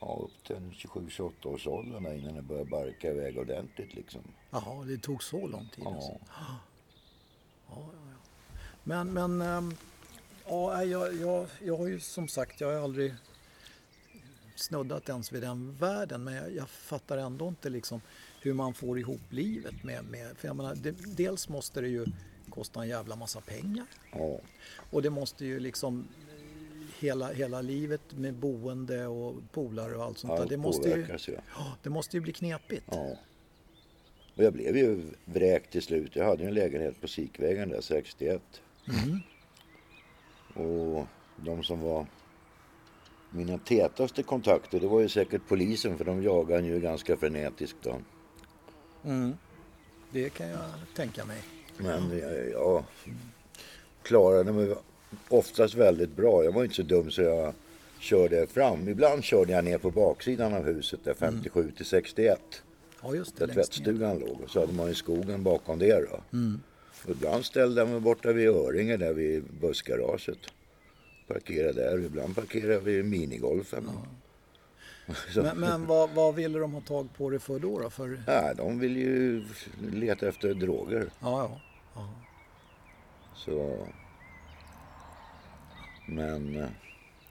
[0.00, 4.22] ja, upp till en 27-28 års ålder innan det började barka iväg ordentligt liksom.
[4.50, 6.12] Jaha, det tog så lång tid alltså.
[6.12, 6.58] Ja.
[7.68, 8.58] Ja, ja, ja.
[8.84, 9.74] Men, men ehm,
[10.46, 13.14] ja, jag, jag, jag har ju som sagt, jag har aldrig
[14.56, 16.24] snuddat ens vid den världen.
[16.24, 18.00] Men jag, jag fattar ändå inte liksom
[18.40, 22.06] hur man får ihop livet med, med för jag menar, det, dels måste det ju
[22.56, 23.86] kosta en jävla massa pengar.
[24.12, 24.38] Ja,
[24.90, 26.08] Och det måste ju liksom
[26.98, 30.40] hela, hela livet med boende och polare och allt sånt där.
[30.40, 31.06] allt Det måste, ju,
[31.54, 32.84] ja, det måste ju bli knepigt.
[32.90, 33.16] Ja.
[34.36, 36.16] Och jag blev ju vräkt till slut.
[36.16, 38.42] Jag hade ju en lägenhet på Sikvägen där, 61.
[38.88, 39.20] Mm.
[40.54, 42.06] Och de som var
[43.30, 47.78] mina tätaste kontakter, det var ju säkert polisen för de jagade en ju ganska frenetiskt
[47.82, 48.00] då.
[49.04, 49.36] Mm.
[50.10, 51.42] Det kan jag tänka mig.
[51.78, 52.84] Men jag, jag
[54.02, 54.74] klarade mig
[55.28, 56.44] oftast väldigt bra.
[56.44, 57.52] Jag var inte så dum så jag
[57.98, 58.88] körde fram.
[58.88, 62.40] Ibland körde jag ner på baksidan av huset där 57 till 61.
[63.02, 63.46] Ja, just det.
[63.46, 63.84] Där längst ner.
[63.84, 64.40] tvättstugan låg.
[64.44, 66.20] Och så hade man ju skogen bakom det då.
[66.32, 66.60] Mm.
[67.04, 70.38] Och ibland ställde jag mig borta vid Öringe där vid bussgaraget.
[71.28, 71.98] Parkerade där.
[71.98, 73.90] Ibland parkerade vid minigolfen.
[75.34, 77.78] Så, Men, men vad, vad ville de ha tag på det för då?
[77.78, 77.90] då?
[77.90, 79.44] För, ja, de vill ju
[79.92, 81.10] leta efter droger.
[81.20, 81.60] ja, ja.
[81.96, 82.08] Ja.
[83.34, 83.86] Så...
[86.08, 86.56] Men...
[86.56, 86.68] eh,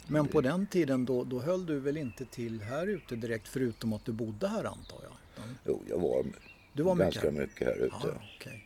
[0.07, 3.93] Men på den tiden då, då höll du väl inte till här ute direkt förutom
[3.93, 5.11] att du bodde här antar jag?
[5.33, 6.25] Utan, Jo, jag var,
[6.73, 7.37] Du var mycket ganska här?
[7.39, 7.95] mycket här ute.
[8.03, 8.65] ja, okej.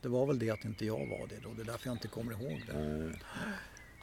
[0.00, 1.48] Det var väl det att inte jag var det då.
[1.56, 2.78] Det är därför jag inte kommer ihåg det.
[2.78, 3.20] Nej.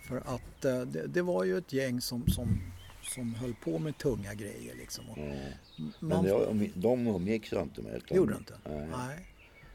[0.07, 2.47] För att eh, det, det var ju ett gäng som, som,
[3.01, 5.03] som höll på med tunga grejer liksom.
[5.07, 5.15] Ja.
[5.99, 7.95] man, Men jag, de umgicks jag inte med.
[7.95, 8.57] utan- gjorde du inte?
[8.65, 8.87] Nej.
[8.97, 9.25] Nej.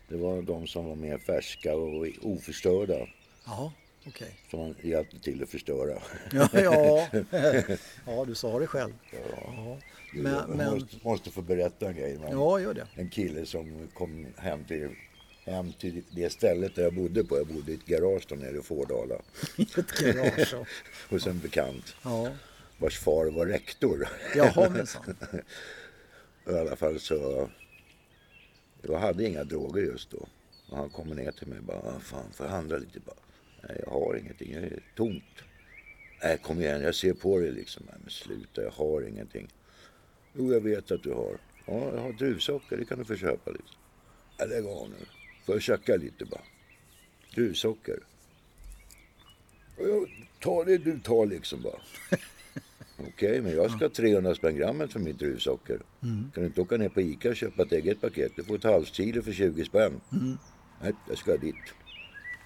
[0.09, 3.07] Det var de som var mer färska och oförstörda.
[3.47, 3.73] Ja.
[4.07, 4.31] okej.
[4.51, 6.03] Som han hjälpte till att förstöra.
[6.33, 7.09] Ja, ja.
[8.07, 8.93] ja, du sa det själv.
[9.11, 9.79] Ja.
[10.13, 12.19] Men, jag men, måste, måste få berätta en grej.
[12.19, 12.31] Man.
[12.31, 12.87] ja, gör det.
[12.95, 14.91] En kille som kom hem till,
[15.45, 17.37] hem till det stället där jag bodde på.
[17.37, 19.15] Jag bodde i ett garage där nere i Fårdala.
[19.59, 20.49] Ett garage.
[20.53, 20.67] ja.
[21.11, 22.29] Hos en bekant Ja,
[22.79, 24.09] vars far var rektor.
[24.37, 25.17] jaha minsann.
[26.49, 27.49] I alla fall så...
[28.83, 30.29] Jag hade inga droger just då.
[30.69, 33.17] Och han kommer ner till mig och bara, fan förhandla jag lite bara?
[33.63, 35.43] Nej, jag har ingenting, jag är tomt.
[36.23, 37.83] Nej, kom igen, jag ser på dig liksom.
[37.87, 39.49] Nej, men sluta, jag har ingenting.
[40.35, 41.39] Jo, jag vet att du har.
[41.67, 43.65] Ja, jag har druvsocker, det kan du få köpa lite.
[44.39, 45.07] Nej, lägg av nu.
[45.45, 46.43] Får jag tjacka lite bara?
[47.35, 47.99] Druvsocker.
[50.41, 51.81] Ta det du tar liksom bara.
[52.99, 55.81] Okej, men jag ska ha 300 spänn grammet för mitt druvsocker.
[56.01, 58.33] Kan du inte åka ner på Ica och köpa ett eget paket?
[58.37, 60.01] Du får ett halvt kilo för 20 spänn.
[60.83, 61.55] Nej, jag ska dit.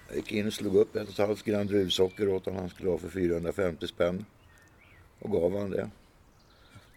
[0.07, 2.59] Jag gick in och slog upp ett och ett halvt gram druvsocker åt honom.
[2.59, 4.25] Han skulle ha för 450 spänn.
[5.19, 5.89] Och gav han det.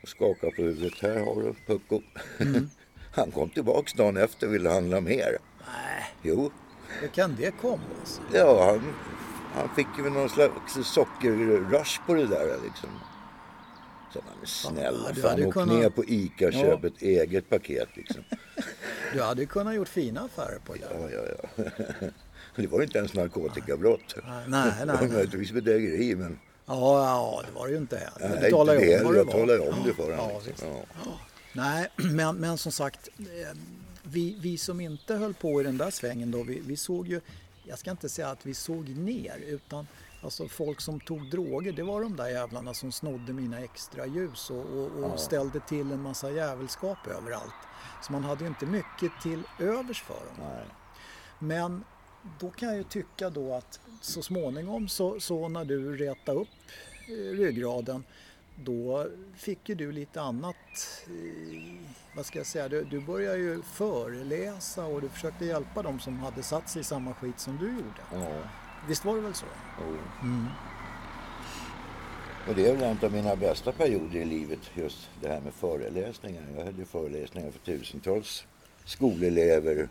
[0.03, 0.99] Och skakade på huvudet.
[1.03, 2.03] Här har du pucko.
[3.12, 5.38] han kom tillbaks dagen efter och ville handla mer.
[5.67, 6.51] Nej, Jo,
[7.01, 8.25] hur kan det komma sig?
[8.33, 8.93] ja han,
[9.55, 12.90] han fick ju någon slags sockerrush på det där liksom.
[14.14, 16.61] Så men snälla, du fan hade åk kunnat- ner på Ica och Ja.
[16.61, 18.24] köp ett eget paket liksom.
[19.12, 20.81] Du hade kunnat gjort fina affärer på det.
[20.81, 21.22] Ja, ja,
[21.57, 21.64] ja.
[22.57, 24.14] Det var ju inte ens narkotikabrott.
[24.27, 24.96] Nej, nej, Det nej.
[24.96, 25.12] var nej.
[25.12, 28.29] möjligtvis bedrägeri men Ja, ja, det var det ju inte heller.
[28.35, 29.55] Nej, Du talar inte ju det om vad det Jag var.
[29.55, 30.42] ju om det för Ja, honom.
[31.05, 31.18] Ja.
[31.53, 33.24] Nej, men, men som sagt, eh,
[34.03, 37.20] vi, vi som inte höll på i den där svängen då, vi, vi såg ju,
[37.64, 39.87] jag ska inte säga att vi såg ner, utan
[40.25, 44.51] alltså folk som tog droger, det var de där jävlarna som snodde mina extra ljus
[44.51, 47.55] och, och, och ställde till en massa jävelskap överallt.
[48.03, 50.37] Så man hade ju inte mycket till övers för dem.
[50.39, 50.65] Nej.
[51.39, 51.85] Men
[52.39, 56.49] då kan jag ju tycka då att så småningom så, så när du retade upp
[57.09, 58.05] eh, ryggraden
[58.57, 59.07] då
[59.37, 60.57] fick ju du lite annat,
[61.07, 66.01] eh, vad ska jag säga, du, du började ju föreläsa och du försökte hjälpa dem
[66.01, 68.03] som hade satt sig i samma skit som du gjorde.
[68.13, 68.39] Ja.
[68.88, 69.47] Visst var det väl så?
[69.81, 69.97] Jo.
[70.23, 70.47] Mm.
[72.49, 75.53] Och det är väl en av mina bästa perioder i livet, just det här med
[75.55, 76.42] föreläsningar.
[76.57, 78.47] Jag hade ju föreläsningar för tusentals
[78.85, 79.88] skolelever,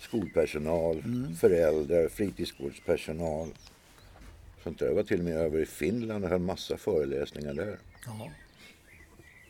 [0.00, 1.02] skolpersonal,
[1.40, 3.48] föräldrar, fritidsgårdspersonal.
[4.62, 4.86] Sånt där.
[4.86, 7.78] Jag var till och med över i Finland och höll massa föreläsningar där.
[8.06, 8.30] Ja.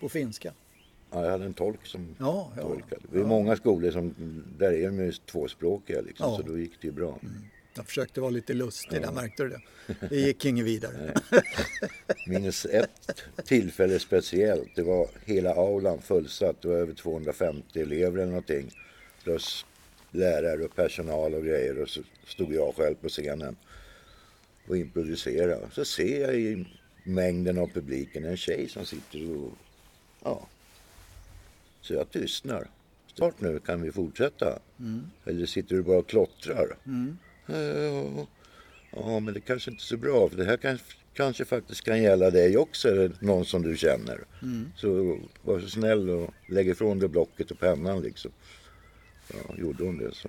[0.01, 0.53] På finska?
[1.11, 2.63] Ja, jag hade en tolk som Ja, ja.
[2.63, 3.03] tolkade.
[3.13, 4.15] Det är många skolor som,
[4.59, 6.37] där är de ju tvåspråkiga liksom, Ja.
[6.37, 7.19] så då gick det ju bra.
[7.77, 9.61] Jag försökte vara lite lustig där, märkte du det?
[10.09, 11.15] Det gick inget vidare.
[12.27, 13.11] Minns ett
[13.45, 14.77] tillfälle speciellt.
[14.77, 16.63] Det var hela aulan fullsatt.
[16.63, 18.71] Det var över 250 elever eller någonting.
[19.23, 19.67] Plus
[20.11, 21.83] lärare och personal och grejer.
[21.83, 23.57] Och så stod jag själv på scenen
[24.69, 25.69] och improviserade.
[25.73, 26.67] Så ser jag i
[27.05, 29.53] mängden av publiken en tjej som sitter och...
[30.23, 30.49] Ja.
[31.81, 32.69] Så jag tystnar.
[33.15, 34.59] Snart nu kan vi fortsätta.
[35.25, 36.77] Eller sitter du bara och klottrar?
[36.85, 36.91] Ja,
[38.91, 40.29] ja, men det kanske inte är så bra.
[40.29, 44.25] För det här kanske, kanske faktiskt kan gälla dig också, eller någon som du känner.
[44.77, 48.31] Så var så snäll och lägg ifrån dig blocket och pennan liksom.
[49.29, 50.29] Ja, gjorde hon det så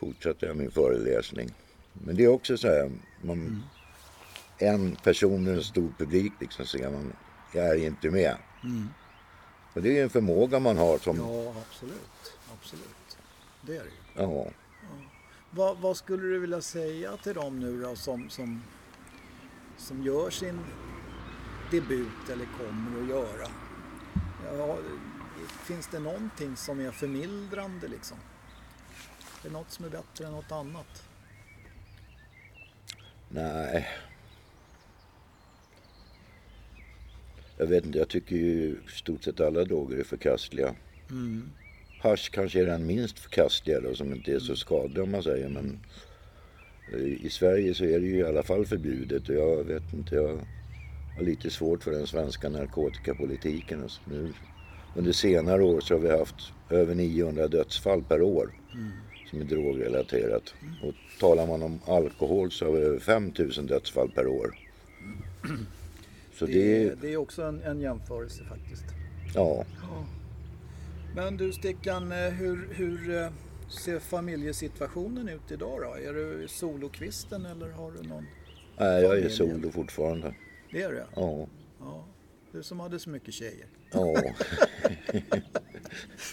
[0.00, 1.50] fortsatte jag min föreläsning.
[1.92, 2.90] Men det är också så här,
[3.22, 3.62] man,
[4.58, 7.12] en person med en stor publik liksom, så är man,
[7.54, 8.36] jag är inte med.
[9.74, 12.32] Och det är en förmåga man har som, Ja, absolut.
[12.58, 13.18] Absolut.
[13.62, 14.22] Det är det ju.
[14.22, 14.46] ja,
[15.50, 18.62] Vad, vad skulle du vilja säga till dem nu då som, som,
[19.76, 20.60] som gör sin
[21.70, 23.48] debut eller kommer att göra?
[24.44, 24.78] Ja,
[25.64, 28.18] finns det någonting som är förmildrande liksom?
[29.44, 31.08] Är det något som är bättre än något annat?
[33.28, 33.88] Nej.
[37.56, 40.74] Jag vet inte, jag tycker ju i stort sett alla droger är förkastliga.
[42.00, 45.48] Hasch kanske är den minst förkastliga då, som inte är så skadlig om man säger.
[45.48, 45.78] Men
[46.92, 50.14] i i Sverige så är det ju i alla fall förbjudet och jag vet inte,
[50.14, 50.38] jag
[51.16, 53.82] har lite svårt för den svenska narkotikapolitiken.
[53.82, 54.32] Alltså nu,
[54.96, 58.50] under senare år så har vi haft över 900 dödsfall per år
[59.30, 60.54] som är drogrelaterat.
[60.82, 64.58] Och talar man om alkohol så har vi över 5000 dödsfall per år.
[66.34, 68.84] Så Det, det, är, det är också en, en jämförelse faktiskt.
[69.34, 69.64] ja.
[71.18, 73.28] Men du Stickan, eh, hur, hur eh,
[73.84, 76.08] ser familjesituationen ut idag då?
[76.08, 78.26] Är du solokvisten eller har du någon?
[78.78, 80.34] Nej, jag är solo fortfarande.
[80.72, 81.46] Det är du Ja.
[81.80, 82.04] ja.
[82.52, 83.66] Du som hade så mycket tjejer.
[83.92, 84.22] Ja.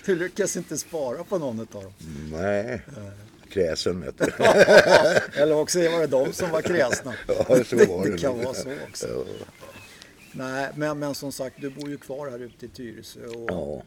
[0.06, 1.94] Du lyckas inte spara på någon av dem.
[2.32, 2.82] Nej.
[3.50, 4.02] kräsen.
[4.02, 4.26] Vet du.
[5.42, 7.14] Eller också var det de som var kräsna.
[7.28, 8.12] Ja, så var det.
[8.12, 9.08] det kan vara så också.
[9.08, 9.46] Ja.
[10.32, 13.26] Nej, men, men som sagt, du bor ju kvar här ute i Tyresö.
[13.26, 13.84] Och, Ja.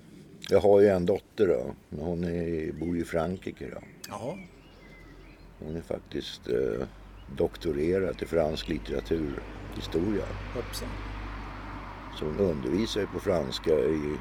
[0.51, 1.75] Jag har ju en dotter då.
[2.03, 3.81] Hon är, bor i Frankrike då.
[4.09, 4.39] Jaha,
[5.59, 6.87] Hon är faktiskt eh,
[7.37, 10.25] doktorerad i fransk litteraturhistoria.
[10.55, 10.89] hoppsan.
[12.19, 14.17] Så hon undervisar ju på franska i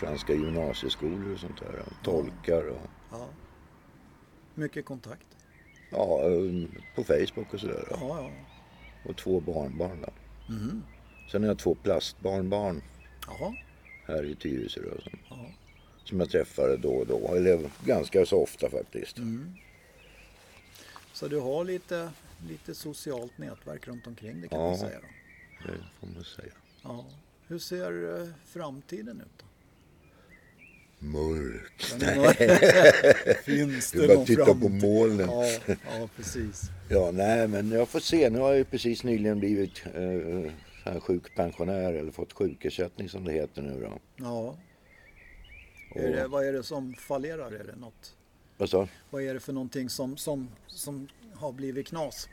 [0.00, 1.82] franska gymnasieskolor och sånt där.
[2.02, 3.28] Tolkar och Ja.
[4.54, 5.26] Mycket kontakt.
[5.90, 7.84] ja, eh, på Facebook och sådär.
[7.90, 8.30] Ja, ja.
[9.10, 10.12] Och två barnbarn då.
[10.52, 10.82] Mhm.
[11.32, 12.82] Sen har jag två plastbarnbarn
[13.26, 13.54] Jaha.
[14.06, 15.46] Här i Tyresö då, som, Ja.
[16.04, 17.34] som jag träffar då och då.
[17.34, 19.18] Eller ganska så ofta faktiskt.
[19.18, 19.54] Mm.
[21.12, 22.10] Så du har lite,
[22.48, 24.66] lite socialt nätverk runt omkring det kan Ja.
[24.68, 24.98] man säga.
[25.00, 25.72] Då.
[25.72, 26.52] Det får man säga.
[26.82, 27.06] Ja.
[27.48, 29.44] Hur ser eh, framtiden ut då?
[30.98, 31.82] Mörkt.
[33.44, 34.82] Finns Du det bara någon titta på framtid?
[34.82, 35.28] molnen.
[35.30, 36.62] Ja, ja, precis.
[36.88, 38.30] Ja, nej, men jag får se.
[38.30, 40.52] Nu har jag ju precis nyligen blivit eh,
[40.86, 43.98] här sjukpensionär eller fått sjukersättning som det heter nu då.
[44.16, 44.56] Ja.
[45.94, 47.52] Är det, vad är det som fallerar?
[47.52, 48.16] Är det något?
[48.56, 52.28] Vad sa Vad är det för någonting som, som, som har blivit knas?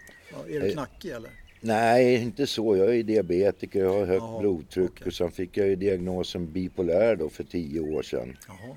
[0.47, 1.31] Är du Eh, knackig eller?
[1.61, 2.77] Nej, inte så.
[2.77, 5.07] Jag är diabetiker, jag har högt Jaha, blodtryck okej.
[5.07, 8.37] och sen fick jag ju diagnosen bipolär då för tio år sedan.
[8.47, 8.75] Jaha.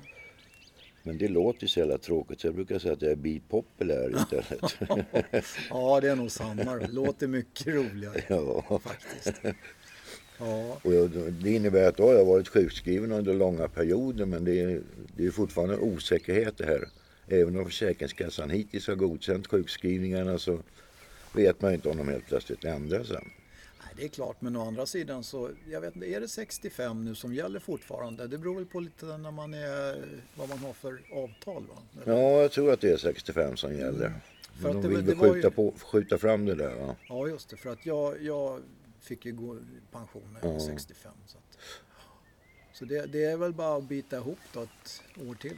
[1.07, 4.77] Men det låter så jävla tråkigt så jag brukar säga att jag är bipopulär istället.
[5.69, 6.75] Ja, det är nog samma.
[6.75, 6.87] då.
[6.89, 8.79] Låter mycket roligare ja.
[8.83, 9.41] faktiskt.
[10.39, 14.43] Ja, Och jag, det innebär att då har jag varit sjukskriven under långa perioder men
[14.45, 14.81] det är,
[15.15, 16.87] det är fortfarande osäkerhet det här.
[17.27, 20.59] Även om Försäkringskassan hittills har godkänt sjukskrivningarna så
[21.33, 23.17] vet man inte om de helt plötsligt ändrar sig.
[23.97, 24.41] Det är klart.
[24.41, 28.27] Men å andra sidan så, jag vet inte, är det 65 nu som gäller fortfarande?
[28.27, 32.01] Det beror väl på lite när man är, vad man har för avtal va?
[32.03, 32.13] Eller?
[32.21, 34.13] Ja, jag tror att det är 65 som gäller.
[34.61, 36.55] För Men att de det- vill det väl var ju- skjuta, på, skjuta fram det
[36.55, 36.75] där.
[36.79, 36.95] Ja.
[37.09, 37.57] Ja, just det.
[37.57, 38.59] För att jag, jag
[39.01, 39.59] fick ju gå i
[39.91, 41.11] pension när jag var 65.
[41.27, 41.57] Så, att,
[42.73, 45.57] så det, det är väl bara att bita ihop då ett år till.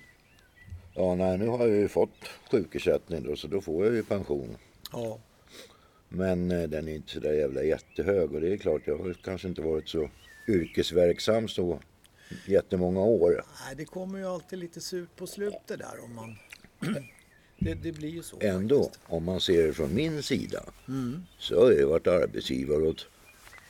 [0.96, 4.58] ja, nej, nu har jag ju fått sjukersättning då så då får jag ju pension.
[4.92, 5.20] Ja,
[6.10, 9.14] Men eh, den är inte så där jävla jättehög och det är klart jag har
[9.14, 10.10] kanske inte varit så
[10.48, 11.80] yrkesverksam så
[12.48, 13.44] jättemånga år.
[13.66, 16.36] nej, det kommer ju alltid lite surt på slutet där om man...
[17.62, 19.04] Det, det blir ju så Ändå, faktiskt.
[19.08, 21.22] om man ser det från min sida Mm.
[21.40, 23.08] så har jag varit arbetsgivare åt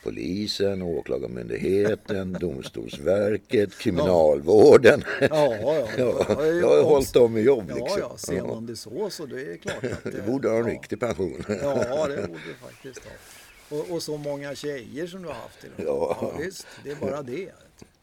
[0.02, 5.04] polisen, åklagarmyndigheten, domstolsverket, kriminalvården.
[5.20, 5.88] Ja, ja.
[5.98, 8.00] Ja, ja, jag har hållit dem med jobb Ja, liksom.
[8.00, 10.72] ja, ser man det så så det är klart att Det borde ha en ja.
[10.72, 11.44] riktig pension.
[11.48, 13.78] Ja, det borde faktiskt ha.
[13.78, 15.86] Och, och så många tjejer som du har haft idag.
[15.86, 16.18] Ja.
[16.20, 17.52] ja visst, det är bara det.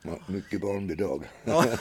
[0.02, 1.24] Ja, Mycket barnbidrag.
[1.43, 1.66] Ja.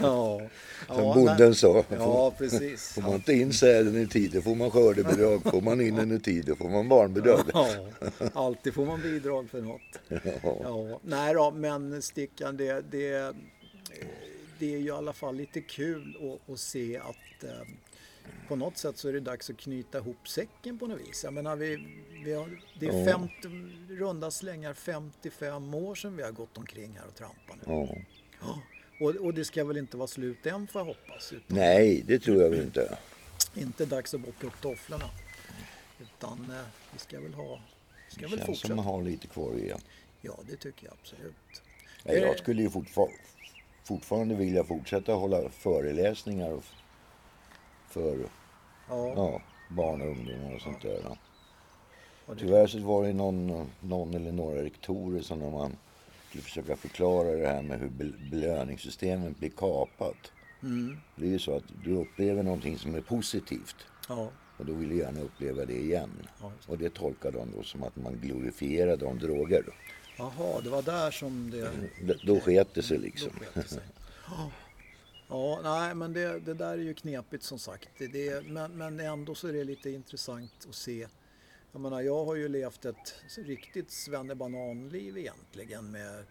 [0.00, 0.40] ja.
[0.86, 1.54] Som Ja, bonden nej.
[1.54, 1.84] sa.
[1.90, 2.92] Ja, precis.
[2.94, 5.42] Får man inte in säden i tid, då får man skördebidrag.
[5.42, 7.40] Får man in den i tid, då får man barnbidrag.
[7.54, 7.68] Ja,
[8.32, 9.98] alltid får man bidrag för något.
[10.42, 13.34] Ja, nej då, men Stickan, det, det,
[14.58, 17.50] det är ju i alla fall lite kul att, att se att eh,
[18.48, 21.24] på något sätt så är det dags att knyta ihop säcken på något vis.
[21.24, 21.86] Jag menar, vi,
[22.24, 23.04] vi har, det är Ja.
[23.12, 23.32] 50,
[23.88, 27.72] runda slängar 55 år sedan vi har gått omkring här och trampat nu.
[27.72, 27.88] Ja.
[28.40, 28.60] Ja.
[29.00, 31.32] Och, och det ska väl inte vara slut än får jag hoppas.
[31.32, 32.98] Utan Nej, det tror jag väl inte.
[33.54, 35.04] inte dags att bocka upp tofflorna.
[36.00, 37.60] Utan eh, vi ska väl ha,
[38.08, 38.74] vi ska Det väl känns som fortsätta.
[38.74, 39.80] man har lite kvar igen.
[40.20, 41.34] Ja, det tycker jag absolut.
[42.04, 43.08] Nej, Eh, jag skulle ju fortfar
[43.84, 46.72] fortfarande vilja fortsätta hålla föreläsningar f-
[47.94, 48.18] för
[48.88, 51.00] Ja, ja, barn och ungdomar och sånt där.
[52.26, 55.76] det- Tyvärr så var det någon, någon eller några rektorer som när man
[56.28, 60.32] skulle försöka förklara det här med hur bel- belöningssystemet blir kapat.
[60.62, 63.76] Mm, Det är ju så att du upplever någonting som är positivt
[64.08, 64.28] ja,
[64.58, 66.10] och då vill du gärna uppleva det igen.
[66.40, 66.72] Ja, det.
[66.72, 69.64] Och det tolkar de då som att man glorifierade om droger.
[70.18, 71.70] Jaha, det var där som det...
[72.06, 73.30] D- Då sket det sig liksom.
[73.38, 73.82] Då sket det sig.
[75.28, 75.60] Ja.
[75.62, 77.88] Nej, men det, det där är ju knepigt som sagt.
[77.98, 81.06] Det, det, men, men ändå så är det lite intressant att se.
[81.72, 86.24] Jag menar, jag har ju levt ett riktigt svennebananliv egentligen med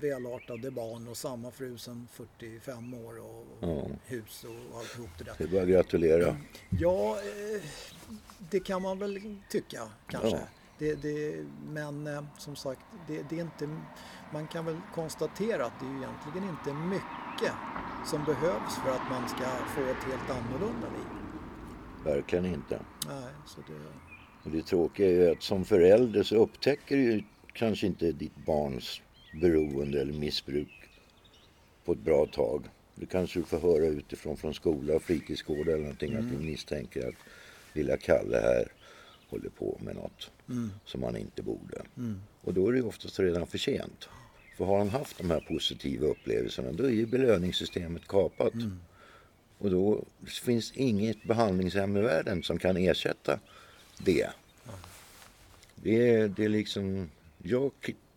[0.00, 3.86] välartade barn och samma fru sedan 45 år och, och Ja.
[4.06, 5.34] hus och alltihop det där.
[5.38, 6.36] Det är bara att gratulera.
[6.80, 7.62] Ja, eh,
[8.50, 10.28] det kan man väl tycka kanske.
[10.36, 10.42] Ja.
[10.78, 13.68] Det, det, men eh, som sagt, det, det är inte,
[14.32, 17.29] man kan väl konstatera att det är ju egentligen inte mycket
[18.04, 21.06] som behövs för att man ska få ett helt annorlunda liv.
[22.04, 22.80] Verkligen inte.
[23.08, 23.78] Nej, så det,
[24.44, 27.22] Och det tråkiga är ju att som förälder så upptäcker du ju
[27.52, 29.00] kanske inte ditt barns
[29.40, 30.90] beroende eller missbruk
[31.84, 32.64] på ett bra tag.
[32.94, 37.08] Det kanske du får höra utifrån från skola och fritidsgård eller någonting att vi misstänker
[37.08, 37.14] att
[37.72, 38.72] lilla Kalle här
[39.28, 40.30] håller på med något
[40.84, 41.82] som han inte borde.
[42.40, 44.08] Och då är det ju oftast redan för sent.
[44.60, 48.52] För har han haft de här positiva upplevelserna då är ju belöningssystemet kapat.
[49.58, 53.40] Och då finns inget behandlingshem i världen som kan ersätta
[53.98, 54.30] det.
[55.74, 57.10] Det är, det är liksom...
[57.42, 57.72] Jag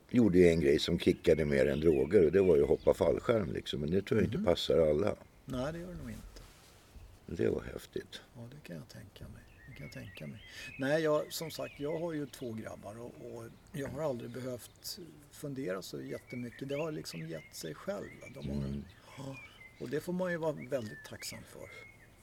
[0.09, 2.93] gjorde ju en grej som kickade mer än droger och det var ju att hoppa
[2.93, 3.79] fallskärm liksom.
[3.79, 5.15] Men det tror jag inte passar alla.
[5.45, 6.41] Nej, det gör det nog inte.
[7.25, 8.21] Det var häftigt.
[8.35, 9.42] Ja, det kan jag tänka mig.
[9.73, 10.39] Det kan jag tänka mig.
[10.77, 14.99] Nej, jag, som sagt, jag har ju två grabbar och, och jag har aldrig behövt
[15.31, 16.69] fundera så jättemycket.
[16.69, 18.07] Det har liksom gett sig själv.
[18.33, 18.83] De har,
[19.17, 19.37] ja,
[19.79, 21.69] och det får man ju vara väldigt tacksam för.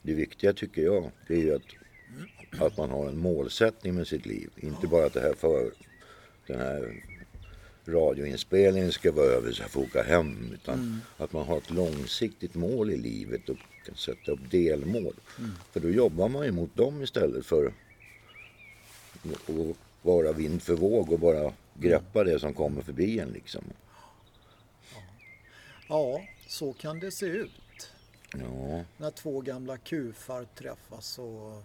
[0.02, 1.62] Det viktiga tycker jag, det är ju att,
[2.60, 4.50] att man har en målsättning med sitt liv.
[4.56, 5.72] Inte bara att det här för,
[6.46, 7.04] den här
[7.86, 10.50] radioinspelningen ska vara över så jag får åka hem.
[10.54, 13.56] Utan att man har ett långsiktigt mål i livet och
[13.86, 15.14] kan sätta upp delmål.
[15.72, 17.74] För då jobbar man ju mot dem istället för att
[20.02, 23.64] vara vind för våg och bara greppa det som kommer förbi en liksom.
[25.88, 27.50] Ja, så kan det se ut.
[28.32, 31.62] Ja, När två gamla kufar träffas och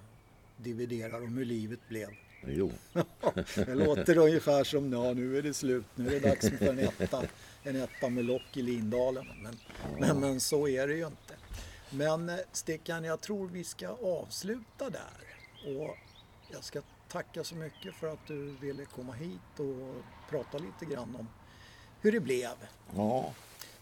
[0.57, 2.09] dividerar om hur livet blev.
[2.47, 2.71] Jo.
[3.55, 6.79] Det låter ungefär som ja, nu är det slut, nu är det dags för en
[6.79, 7.23] etta,
[7.63, 9.27] en etta med lock i Lindalen.
[9.43, 9.57] Men,
[9.99, 11.33] men, men så är det ju inte.
[11.89, 15.21] Men eh, Stickan, jag tror vi ska avsluta där.
[15.65, 15.97] Och
[16.51, 21.15] jag ska tacka så mycket för att du ville komma hit och prata lite grann
[21.15, 21.27] om
[22.01, 22.53] hur det blev.
[22.95, 23.33] Ja,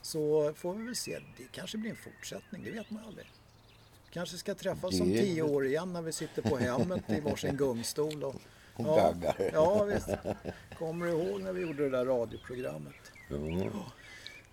[0.01, 3.31] Så får vi väl se, det kanske blir en fortsättning, det vet man aldrig.
[4.11, 8.23] Kanske ska träffas om tio år igen när vi sitter på hemmet i varsin gungstol
[8.23, 8.35] och,
[8.75, 9.49] Och ja, gaggar.
[9.53, 10.09] ja, visst.
[10.77, 12.95] Kommer du ihåg när vi gjorde det där radioprogrammet?
[13.29, 13.91] ja.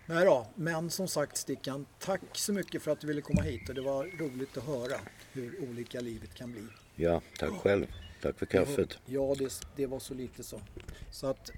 [0.07, 3.68] Nej då, men som sagt Stickan, tack så mycket för att du ville komma hit
[3.68, 4.97] och det var roligt att höra
[5.33, 6.62] hur olika livet kan bli.
[6.97, 7.87] ja tack själv.
[8.23, 8.99] Tack för kaffet.
[9.07, 10.61] Ja, det, det var så lite så.
[11.11, 11.51] Så att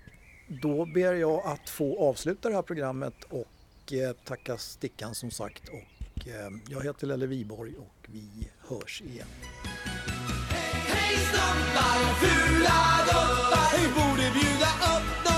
[0.48, 5.68] då ber jag att få avsluta det här programmet och eh, tacka Stickan som sagt.
[5.68, 9.26] Och eh, jag heter Lelle Viborg och vi hörs igen.
[11.12, 11.20] Hej,
[12.20, 13.68] fula gubbar!
[13.76, 15.31] vi borde bjuda upp dem!